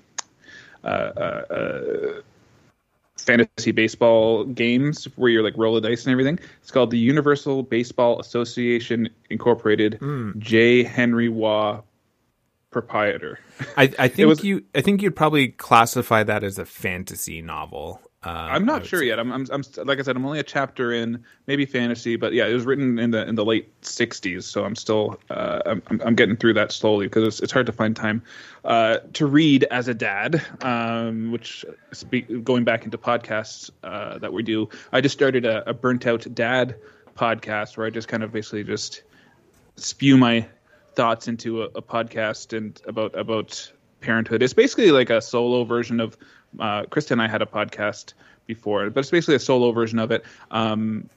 [0.84, 2.22] uh, uh, uh
[3.18, 6.40] fantasy baseball games where you're like roll the dice and everything.
[6.62, 10.38] It's called the Universal Baseball Association Incorporated mm.
[10.38, 10.84] J.
[10.84, 11.82] Henry Waugh
[12.72, 13.40] proprietor.
[13.78, 18.02] I, I think was, you I think you'd probably classify that as a fantasy novel.
[18.26, 19.06] Uh, I'm not sure say.
[19.06, 19.20] yet.
[19.20, 22.48] I'm, I'm, I'm, like I said, I'm only a chapter in, maybe fantasy, but yeah,
[22.48, 26.16] it was written in the in the late '60s, so I'm still uh, I'm, I'm
[26.16, 28.24] getting through that slowly because it's, it's hard to find time
[28.64, 30.42] uh, to read as a dad.
[30.62, 35.70] Um, which speak, going back into podcasts uh, that we do, I just started a,
[35.70, 36.76] a burnt out dad
[37.16, 39.04] podcast where I just kind of basically just
[39.76, 40.48] spew my
[40.96, 43.72] thoughts into a, a podcast and about about
[44.02, 44.42] parenthood.
[44.42, 46.18] It's basically like a solo version of
[46.60, 48.14] uh, Krista and I had a podcast
[48.46, 50.24] before, but it's basically a solo version of it.
[50.52, 51.10] Um,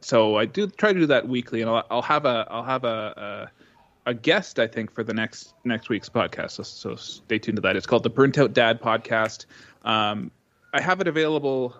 [0.00, 2.84] so I do try to do that weekly, and I'll, I'll have a I'll have
[2.84, 3.48] a,
[4.06, 6.52] a, a guest I think for the next next week's podcast.
[6.52, 7.76] So, so stay tuned to that.
[7.76, 9.46] It's called the Burnt Out Dad Podcast.
[9.84, 10.30] Um,
[10.74, 11.74] I have it available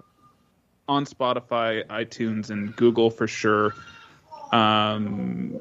[0.88, 3.74] on Spotify, iTunes, and Google for sure.
[4.52, 5.58] Um,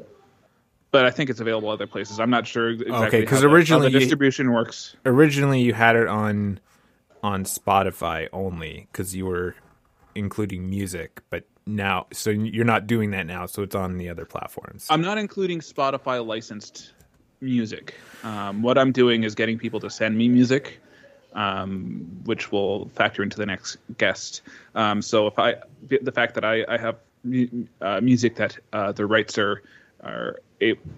[0.91, 2.19] but I think it's available other places.
[2.19, 4.95] I'm not sure exactly okay, because originally the, distribution you, works.
[5.05, 6.59] Originally, you had it on
[7.23, 9.55] on Spotify only because you were
[10.15, 14.25] including music, but now so you're not doing that now, so it's on the other
[14.25, 14.87] platforms.
[14.89, 16.93] I'm not including Spotify licensed
[17.39, 17.95] music.
[18.23, 20.79] Um, what I'm doing is getting people to send me music
[21.33, 24.41] um, which will factor into the next guest.
[24.75, 25.55] Um, so if I
[25.89, 26.97] the fact that I, I have
[27.81, 29.63] uh, music that uh, the rights are
[30.03, 30.39] are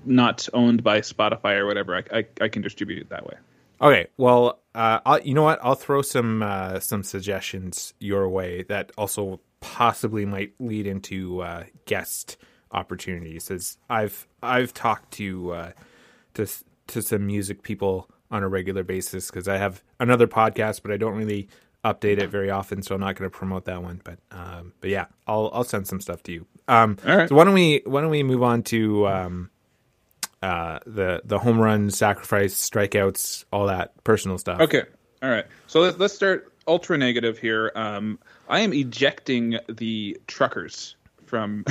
[0.05, 3.35] not owned by Spotify or whatever, I, I, I can distribute it that way.
[3.83, 5.59] Okay, well, uh, I'll, you know what?
[5.61, 11.65] I'll throw some uh, some suggestions your way that also possibly might lead into uh,
[11.85, 12.37] guest
[12.71, 13.51] opportunities.
[13.51, 15.71] As I've I've talked to uh,
[16.35, 16.47] to
[16.87, 20.97] to some music people on a regular basis because I have another podcast, but I
[20.97, 21.49] don't really
[21.83, 23.99] update it very often, so I'm not going to promote that one.
[24.05, 26.47] But um, but yeah, I'll I'll send some stuff to you.
[26.69, 27.27] Um, All right.
[27.27, 29.49] So why don't we why don't we move on to um,
[30.43, 34.59] uh, the the home run, sacrifice, strikeouts, all that personal stuff.
[34.59, 34.83] Okay.
[35.21, 35.45] All right.
[35.67, 37.71] So let's, let's start ultra negative here.
[37.75, 38.19] Um,
[38.49, 41.63] I am ejecting the truckers from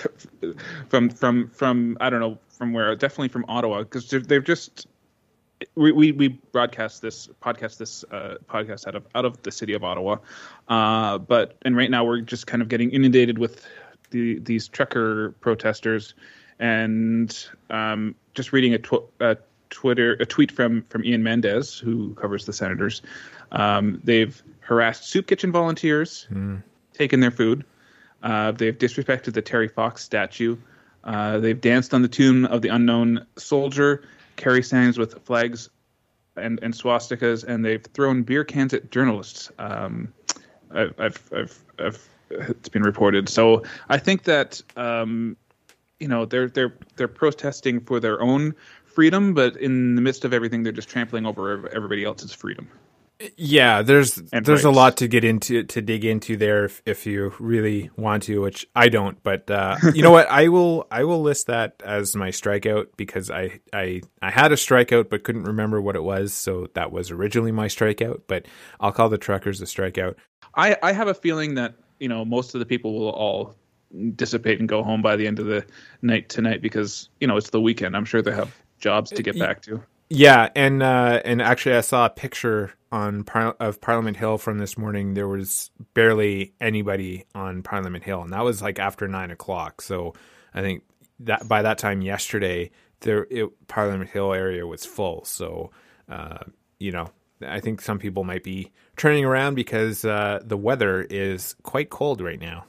[0.88, 4.86] from from from I don't know from where definitely from Ottawa because they've just
[5.74, 9.74] we, we, we broadcast this podcast this uh, podcast out of out of the city
[9.74, 10.16] of Ottawa,
[10.68, 13.66] uh, but and right now we're just kind of getting inundated with
[14.10, 16.14] the these trucker protesters,
[16.60, 19.36] and um, just reading a, tw- a
[19.70, 23.02] Twitter a tweet from from Ian Mendes who covers the Senators.
[23.50, 26.62] Um, they've harassed soup kitchen volunteers, Mm.
[26.92, 27.64] taken their food.
[28.22, 30.56] Uh, they've disrespected the Terry Fox statue.
[31.02, 34.04] Uh, they've danced on the tomb of the unknown soldier,
[34.36, 35.70] carry signs with flags
[36.36, 39.50] and, and swastikas, and they've thrown beer cans at journalists.
[39.58, 40.12] Um,
[40.70, 43.28] I've, I've, I've, I've, it's been reported.
[43.28, 45.36] So I think that um,
[46.00, 50.32] you know they're they're they're protesting for their own freedom, but in the midst of
[50.32, 52.68] everything, they're just trampling over everybody else's freedom.
[53.36, 57.04] Yeah, there's And there's a lot to get into to dig into there if, if
[57.04, 59.22] you really want to, which I don't.
[59.22, 60.26] But uh, you know what?
[60.30, 64.56] I will I will list that as my strikeout because I I I had a
[64.56, 68.22] strikeout but couldn't remember what it was, so that was originally my strikeout.
[68.26, 68.46] But
[68.80, 70.14] I'll call the truckers a strikeout.
[70.54, 73.54] I, I have a feeling that you know most of the people will all
[74.14, 75.64] dissipate and go home by the end of the
[76.02, 77.96] night tonight because you know it's the weekend.
[77.96, 79.82] I'm sure they have jobs to get back to.
[80.08, 84.58] Yeah, and uh, and actually, I saw a picture on Par- of Parliament Hill from
[84.58, 85.14] this morning.
[85.14, 89.80] There was barely anybody on Parliament Hill, and that was like after nine o'clock.
[89.80, 90.14] So
[90.52, 90.82] I think
[91.20, 95.24] that by that time yesterday, there it, Parliament Hill area was full.
[95.24, 95.70] So
[96.08, 96.38] uh,
[96.80, 97.10] you know,
[97.46, 102.20] I think some people might be turning around because uh, the weather is quite cold
[102.20, 102.64] right now.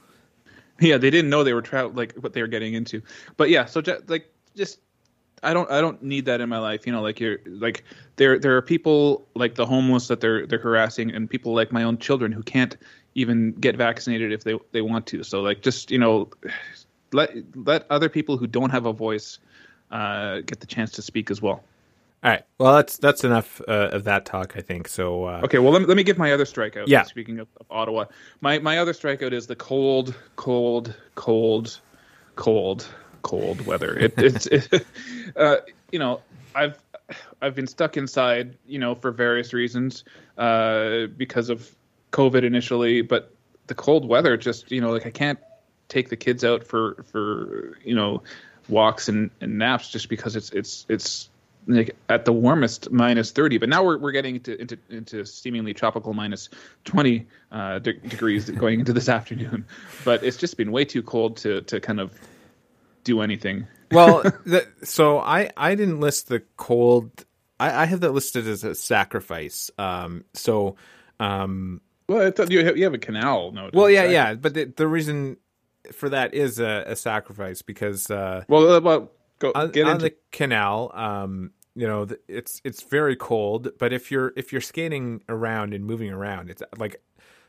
[0.82, 3.02] Yeah, they didn't know they were tra- like what they were getting into.
[3.36, 4.80] But yeah, so ju- like just
[5.42, 6.86] I don't I don't need that in my life.
[6.86, 7.84] You know, like you're like
[8.16, 11.84] there there are people like the homeless that they're they're harassing, and people like my
[11.84, 12.76] own children who can't
[13.14, 15.22] even get vaccinated if they they want to.
[15.22, 16.28] So like just you know
[17.12, 19.38] let let other people who don't have a voice
[19.90, 21.62] uh, get the chance to speak as well.
[22.24, 24.86] All right, well that's that's enough uh, of that talk, I think.
[24.86, 26.84] So uh, Okay, well let me, let me give my other strikeout.
[26.86, 27.02] Yeah.
[27.02, 28.04] Speaking of, of Ottawa,
[28.40, 31.80] my my other strikeout is the cold, cold, cold,
[32.36, 32.86] cold,
[33.22, 33.98] cold weather.
[33.98, 34.86] It, it's it,
[35.36, 35.56] uh,
[35.90, 36.20] you know
[36.54, 36.78] I've
[37.40, 40.04] I've been stuck inside you know for various reasons
[40.38, 41.74] uh, because of
[42.12, 43.34] COVID initially, but
[43.66, 45.40] the cold weather just you know like I can't
[45.88, 48.22] take the kids out for for you know
[48.68, 51.28] walks and, and naps just because it's it's it's
[51.66, 55.72] like at the warmest minus 30 but now we're, we're getting into, into into seemingly
[55.72, 56.48] tropical minus
[56.84, 59.64] 20 uh, de- degrees going into this afternoon
[60.04, 62.12] but it's just been way too cold to to kind of
[63.04, 67.26] do anything well, the, so I I didn't list the cold.
[67.60, 69.70] I, I have that listed as a sacrifice.
[69.76, 70.76] Um, so,
[71.20, 74.54] um, well I thought you have, you have a canal no well, yeah, yeah, but
[74.54, 75.36] the, the reason
[75.92, 79.10] for that is a, a sacrifice because uh, well uh, well
[79.42, 83.70] go on, get on into the canal, um, you know, it's it's very cold.
[83.78, 87.02] But if you're if you're skating around and moving around, it's like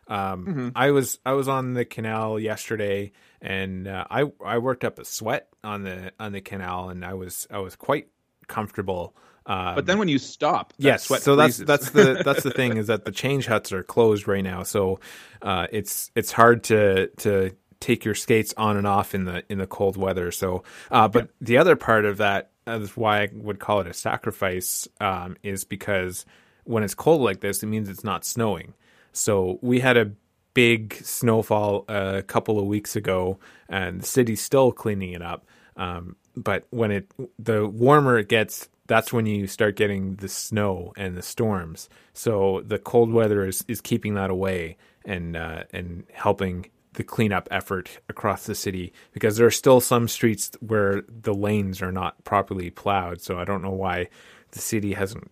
[0.07, 0.69] um, Mm-hmm.
[0.75, 5.05] I was I was on the canal yesterday, and uh, I I worked up a
[5.05, 8.07] sweat on the on the canal, and I was I was quite
[8.47, 9.15] comfortable.
[9.45, 12.51] Um, but then when you stop that yes, sweat so that's that's the that's the
[12.51, 14.99] thing is that the change huts are closed right now, so
[15.41, 19.57] uh, it's it's hard to to take your skates on and off in the in
[19.57, 20.31] the cold weather.
[20.31, 23.93] So, uh, but the other part of that is why I would call it a
[23.93, 26.25] sacrifice um, is because
[26.63, 28.73] when it's cold like this, it means it's not snowing.
[29.11, 30.11] So we had a
[30.53, 35.45] big snowfall a couple of weeks ago, and the city's still cleaning it up.
[35.75, 40.93] Um, but when it the warmer it gets, that's when you start getting the snow
[40.95, 41.89] and the storms.
[42.13, 47.47] So the cold weather is, is keeping that away and uh, and helping the cleanup
[47.51, 52.23] effort across the city because there are still some streets where the lanes are not
[52.23, 53.21] properly plowed.
[53.21, 54.09] So I don't know why
[54.51, 55.29] the city hasn't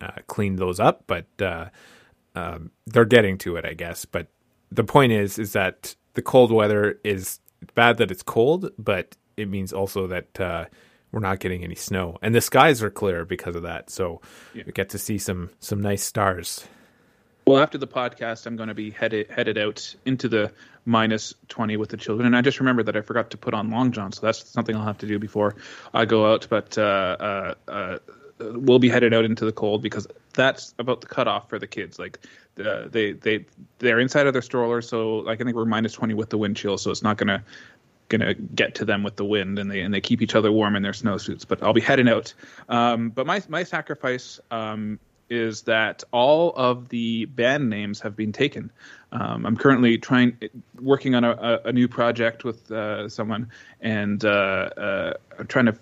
[0.00, 1.66] uh, cleaned those up, but uh,
[2.34, 4.04] um, they're getting to it, I guess.
[4.04, 4.28] But
[4.70, 7.40] the point is, is that the cold weather is
[7.74, 10.66] bad that it's cold, but it means also that uh,
[11.10, 13.90] we're not getting any snow, and the skies are clear because of that.
[13.90, 14.20] So
[14.54, 14.64] yeah.
[14.66, 16.66] we get to see some some nice stars.
[17.46, 20.52] Well, after the podcast, I'm going to be headed headed out into the
[20.84, 23.70] minus 20 with the children, and I just remembered that I forgot to put on
[23.70, 25.56] long john, so that's something I'll have to do before
[25.92, 26.46] I go out.
[26.48, 27.98] But uh, uh, uh,
[28.38, 31.98] we'll be headed out into the cold because that's about the cutoff for the kids.
[31.98, 32.20] Like
[32.64, 33.46] uh, they they
[33.78, 36.56] they're inside of their stroller, so like I think we're minus 20 with the wind
[36.56, 37.42] chill, so it's not gonna
[38.08, 40.76] gonna get to them with the wind, and they and they keep each other warm
[40.76, 41.46] in their snowsuits.
[41.46, 42.34] But I'll be heading out.
[42.68, 45.00] Um, but my my sacrifice um,
[45.32, 48.70] is that all of the band names have been taken.
[49.12, 50.38] Um, I'm currently trying
[50.80, 55.76] working on a, a new project with uh, someone, and uh, uh, I'm trying to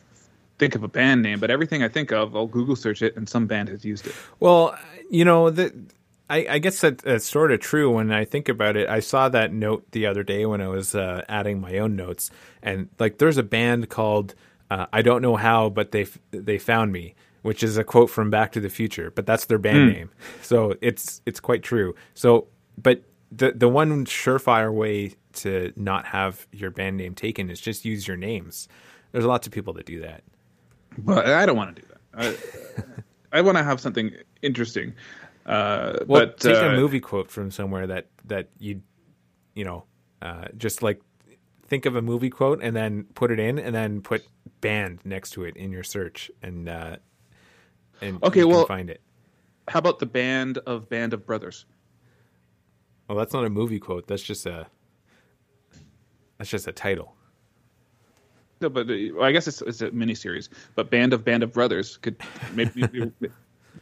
[0.59, 1.41] think of a band name.
[1.41, 4.15] But everything I think of, I'll Google search it, and some band has used it.
[4.39, 4.77] Well,
[5.11, 5.75] you know the
[6.29, 8.89] I, I guess that, that's sort of true when I think about it.
[8.89, 12.31] I saw that note the other day when I was uh, adding my own notes,
[12.63, 14.35] and like there's a band called
[14.71, 18.31] uh, I don't know how, but they they found me, which is a quote from
[18.31, 19.95] Back to the Future, but that's their band mm.
[19.95, 20.11] name.
[20.43, 21.95] So it's it's quite true.
[22.15, 22.49] So,
[22.81, 27.85] but the the one surefire way to not have your band name taken is just
[27.85, 28.69] use your names.
[29.13, 30.23] There's lots of people that do that.
[30.99, 32.37] But I don't want to do that.
[33.33, 34.13] I, I want to have something
[34.43, 34.95] interesting.
[35.47, 38.83] Uh, well, but, take uh, a movie quote from somewhere that that you
[39.55, 39.85] you know
[40.23, 41.01] uh, just like
[41.67, 44.25] think of a movie quote and then put it in and then put
[44.61, 46.97] band next to it in your search and uh,
[48.01, 49.01] and okay, well, find it.
[49.69, 51.67] How about the band of Band of Brothers?
[53.09, 54.07] Well, that's not a movie quote.
[54.07, 54.67] That's just a
[56.39, 57.15] that's just a title.
[58.61, 60.49] No, but uh, well, I guess it's, it's a miniseries.
[60.75, 62.17] But Band of Band of Brothers could
[62.55, 62.83] maybe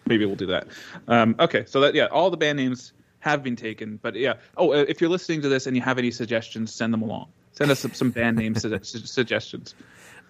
[0.07, 0.69] maybe we'll do that.
[1.09, 4.35] Um, okay, so that yeah, all the band names have been taken, but yeah.
[4.57, 7.29] Oh, uh, if you're listening to this and you have any suggestions, send them along.
[7.53, 9.75] Send us some, some band name su- suggestions.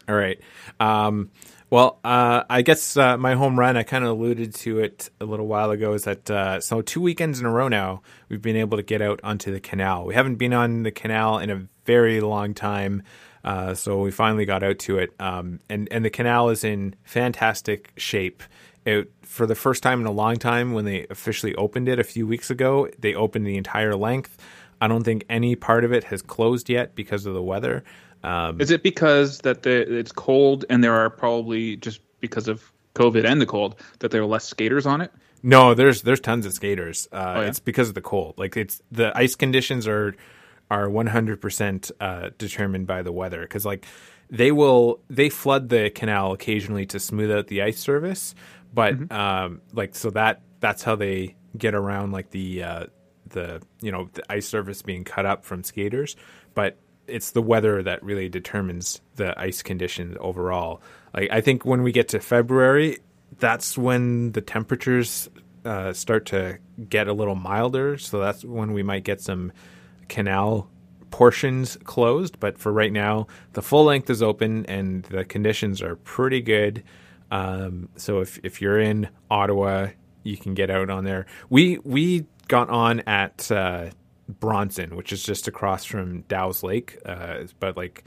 [0.08, 0.40] All right.
[0.80, 1.30] Um,
[1.70, 5.24] well, uh, I guess uh, my home run, I kind of alluded to it a
[5.24, 8.56] little while ago, is that uh, so two weekends in a row now, we've been
[8.56, 10.04] able to get out onto the canal.
[10.04, 13.02] We haven't been on the canal in a very long time.
[13.44, 16.94] Uh, so we finally got out to it, um, and and the canal is in
[17.04, 18.42] fantastic shape.
[18.84, 22.04] It, for the first time in a long time, when they officially opened it a
[22.04, 24.36] few weeks ago, they opened the entire length.
[24.80, 27.84] I don't think any part of it has closed yet because of the weather.
[28.24, 32.72] Um, Is it because that the, it's cold and there are probably just because of
[32.94, 35.12] COVID and the cold that there are less skaters on it?
[35.42, 37.06] No, there's there's tons of skaters.
[37.12, 37.48] Uh, oh, yeah?
[37.48, 38.34] It's because of the cold.
[38.36, 40.14] Like it's the ice conditions are
[40.70, 43.86] are 100% uh, determined by the weather because like
[44.30, 48.34] they will they flood the canal occasionally to smooth out the ice surface,
[48.74, 49.12] but mm-hmm.
[49.12, 52.86] um, like so that that's how they get around like the uh,
[53.28, 56.16] the you know the ice surface being cut up from skaters,
[56.54, 56.76] but
[57.08, 60.82] it's the weather that really determines the ice conditions overall.
[61.14, 62.98] Like I think when we get to February,
[63.38, 65.28] that's when the temperatures
[65.64, 67.98] uh, start to get a little milder.
[67.98, 69.52] So that's when we might get some
[70.08, 70.70] canal
[71.10, 72.38] portions closed.
[72.40, 76.84] But for right now, the full length is open and the conditions are pretty good.
[77.30, 79.88] Um, so if if you're in Ottawa,
[80.22, 81.26] you can get out on there.
[81.50, 83.90] We we got on at uh,
[84.28, 88.04] Bronson, which is just across from Dow's Lake, uh, but like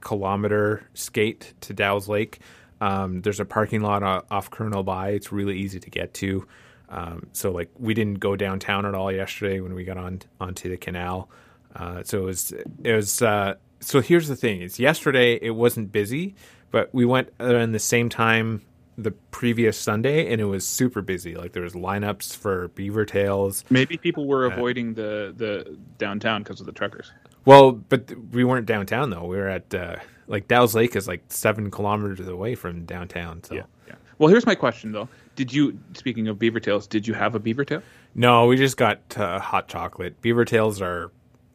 [0.00, 2.38] kilometer skate to Dow's Lake.
[2.80, 5.10] Um, there's a parking lot off Colonel By.
[5.10, 6.46] It's really easy to get to.
[6.88, 10.68] Um, so like we didn't go downtown at all yesterday when we got on onto
[10.68, 11.28] the canal.
[11.74, 13.22] Uh, so it was it was.
[13.22, 16.34] Uh, so here's the thing: is yesterday it wasn't busy,
[16.70, 18.62] but we went in the same time
[19.02, 21.34] the previous Sunday, and it was super busy.
[21.34, 23.64] Like there was lineups for beaver tails.
[23.70, 27.12] Maybe people were uh, avoiding the the downtown because of the truckers.
[27.44, 29.24] Well, but we weren't downtown though.
[29.24, 29.96] We were at uh,
[30.26, 33.42] like Dow's Lake is like seven kilometers away from downtown.
[33.44, 33.94] So yeah, yeah.
[34.18, 35.08] Well, here's my question though.
[35.36, 36.86] Did you speaking of beaver tails?
[36.86, 37.82] Did you have a beaver tail?
[38.14, 40.20] No, we just got uh, hot chocolate.
[40.20, 41.10] Beaver tails are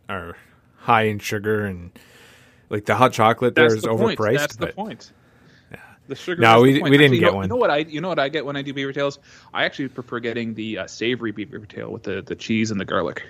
[0.09, 0.35] are
[0.77, 1.91] high in sugar and
[2.69, 4.17] like the hot chocolate That's there is the overpriced.
[4.17, 4.37] Point.
[4.37, 5.11] That's the point.
[6.07, 6.41] The sugar.
[6.41, 7.43] No, we, we didn't actually, get you know, one.
[7.45, 9.19] You know what I you know what I get when I do beaver tails?
[9.53, 12.85] I actually prefer getting the uh, savory beaver tail with the, the cheese and the
[12.85, 13.23] garlic.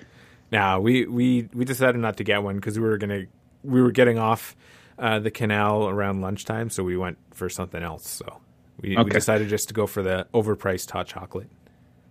[0.52, 3.24] Now we, we we decided not to get one because we were gonna
[3.64, 4.54] we were getting off
[4.98, 8.08] uh, the canal around lunchtime, so we went for something else.
[8.08, 8.40] So
[8.80, 9.04] we, okay.
[9.04, 11.48] we decided just to go for the overpriced hot chocolate.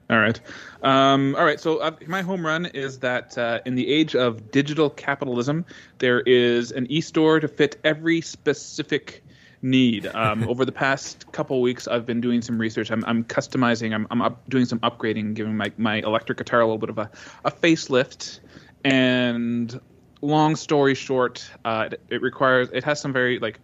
[0.08, 0.40] All right.
[0.84, 1.60] Um, all right.
[1.60, 5.66] So uh, my home run is that uh, in the age of digital capitalism,
[5.98, 9.24] there is an e-store to fit every specific
[9.66, 10.06] need.
[10.06, 12.92] Um, over the past couple weeks, I've been doing some research.
[12.92, 13.94] I'm, I'm customizing.
[13.94, 16.98] I'm, I'm up, doing some upgrading, giving my, my electric guitar a little bit of
[17.00, 17.10] a,
[17.44, 18.40] a facelift.
[18.84, 19.80] And
[20.22, 23.60] long story short, uh, it, it, requires it has some very like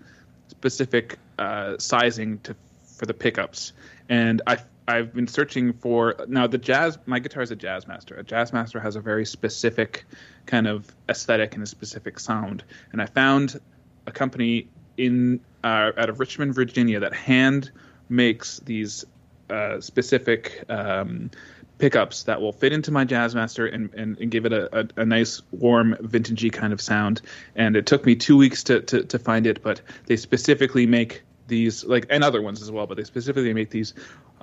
[0.48, 2.56] specific uh, sizing to
[2.98, 3.74] for the pickups.
[4.10, 6.98] And I I've been searching for now the jazz.
[7.06, 8.20] My guitar is a Jazzmaster.
[8.20, 10.06] A Jazzmaster has a very specific
[10.46, 12.64] kind of aesthetic and a specific sound.
[12.92, 13.62] And I found
[14.06, 14.68] a company
[15.02, 17.72] in uh, out of Richmond, Virginia, that hand
[18.10, 19.06] makes these
[19.50, 21.32] uh, specific um,
[21.78, 25.06] pickups that will fit into my Jazzmaster and, and, and give it a, a, a,
[25.06, 27.22] nice, warm, vintagey kind of sound.
[27.56, 31.24] And it took me two weeks to, to, to find it, but they specifically make
[31.48, 33.94] these like and other ones as well, but they specifically make these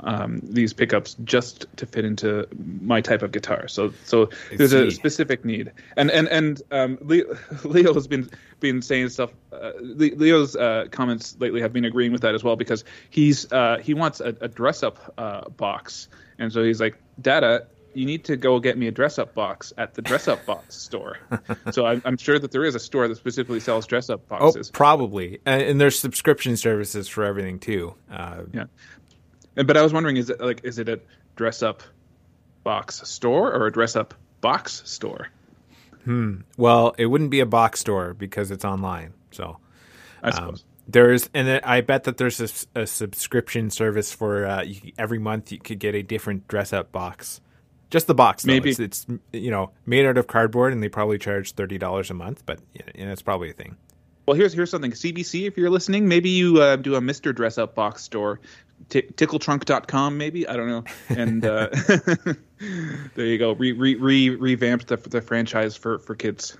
[0.04, 2.46] um, these pickups just to fit into
[2.80, 3.68] my type of guitar.
[3.68, 8.30] So so there's a specific need, and and and um, Leo, has been
[8.60, 9.30] been saying stuff.
[9.52, 13.78] Uh, Leo's uh, comments lately have been agreeing with that as well because he's uh,
[13.82, 18.24] he wants a, a dress up uh, box, and so he's like, Dada, you need
[18.24, 21.18] to go get me a dress up box at the dress up box store.
[21.72, 24.38] so I'm, I'm, sure that there is a store that specifically sells dress up oh,
[24.38, 24.70] boxes.
[24.72, 27.94] Oh, probably, and, and there's subscription services for everything too.
[28.10, 28.64] Uh, yeah,
[29.58, 31.00] and, but I was wondering, is it like is it a
[31.36, 31.82] dress up
[32.62, 35.28] box store or a dress up box store?
[36.04, 36.42] Hmm.
[36.56, 39.12] Well, it wouldn't be a box store because it's online.
[39.32, 39.58] So,
[40.22, 40.60] I um, suppose.
[40.60, 45.18] Um, there's and I bet that there's a, a subscription service for uh, you, every
[45.18, 47.40] month you could get a different dress up box.
[47.90, 48.52] Just the box, though.
[48.52, 52.10] maybe it's, it's, you know made out of cardboard, and they probably charge thirty dollars
[52.10, 52.44] a month.
[52.46, 53.76] But yeah, it's probably a thing.
[54.26, 54.92] Well, here's here's something.
[54.92, 58.40] CBC, if you're listening, maybe you uh, do a Mister Dress Up box store,
[58.88, 60.84] t- tickletrunk.com, maybe I don't know.
[61.08, 61.68] And uh,
[63.14, 63.52] there you go.
[63.52, 66.56] Re, re, re revamped the the franchise for for kids.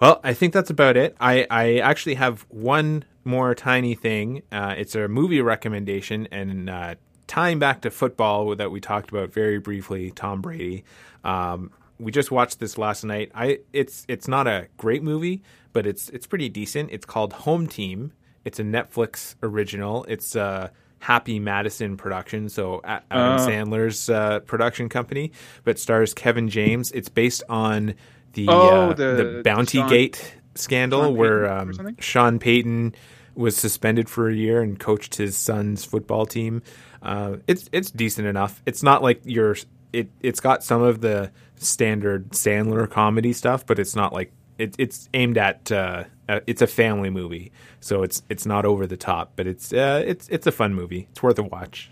[0.00, 1.16] Well, I think that's about it.
[1.20, 4.42] I I actually have one more tiny thing.
[4.52, 6.94] Uh, it's a movie recommendation, and uh,
[7.26, 10.84] tying back to football that we talked about very briefly, Tom Brady.
[11.22, 13.30] Um, we just watched this last night.
[13.34, 16.90] I it's it's not a great movie, but it's it's pretty decent.
[16.92, 18.12] It's called Home Team.
[18.44, 20.04] It's a Netflix original.
[20.04, 20.70] It's a
[21.04, 23.38] Happy Madison production, so Adam uh.
[23.46, 25.32] Sandler's uh, production company,
[25.62, 26.90] but stars Kevin James.
[26.92, 27.92] It's based on
[28.32, 32.94] the oh, uh, the, the Bounty Sean, Gate scandal Sean where um, Sean Payton
[33.34, 36.62] was suspended for a year and coached his son's football team.
[37.02, 38.62] Uh, it's it's decent enough.
[38.64, 39.56] It's not like your
[39.92, 40.08] it.
[40.22, 45.10] It's got some of the standard Sandler comedy stuff, but it's not like it, it's
[45.12, 45.70] aimed at.
[45.70, 49.72] Uh, uh, it's a family movie, so it's it's not over the top, but it's
[49.72, 51.08] uh, it's it's a fun movie.
[51.10, 51.90] It's worth a watch.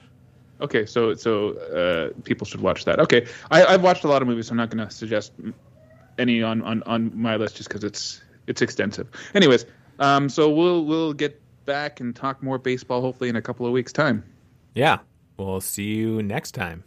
[0.61, 3.01] Okay, so so uh, people should watch that.
[3.01, 5.33] Okay, I, I've watched a lot of movies, so I'm not going to suggest
[6.19, 9.09] any on, on, on my list just because it's it's extensive.
[9.35, 9.67] Anyways,
[9.99, 13.73] um, so we'll we'll get back and talk more baseball hopefully in a couple of
[13.73, 14.25] weeks' time.
[14.75, 14.99] Yeah.
[15.37, 16.85] We'll see you next time.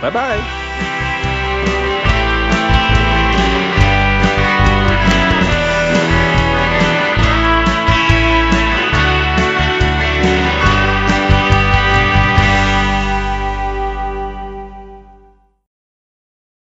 [0.00, 1.30] Bye bye.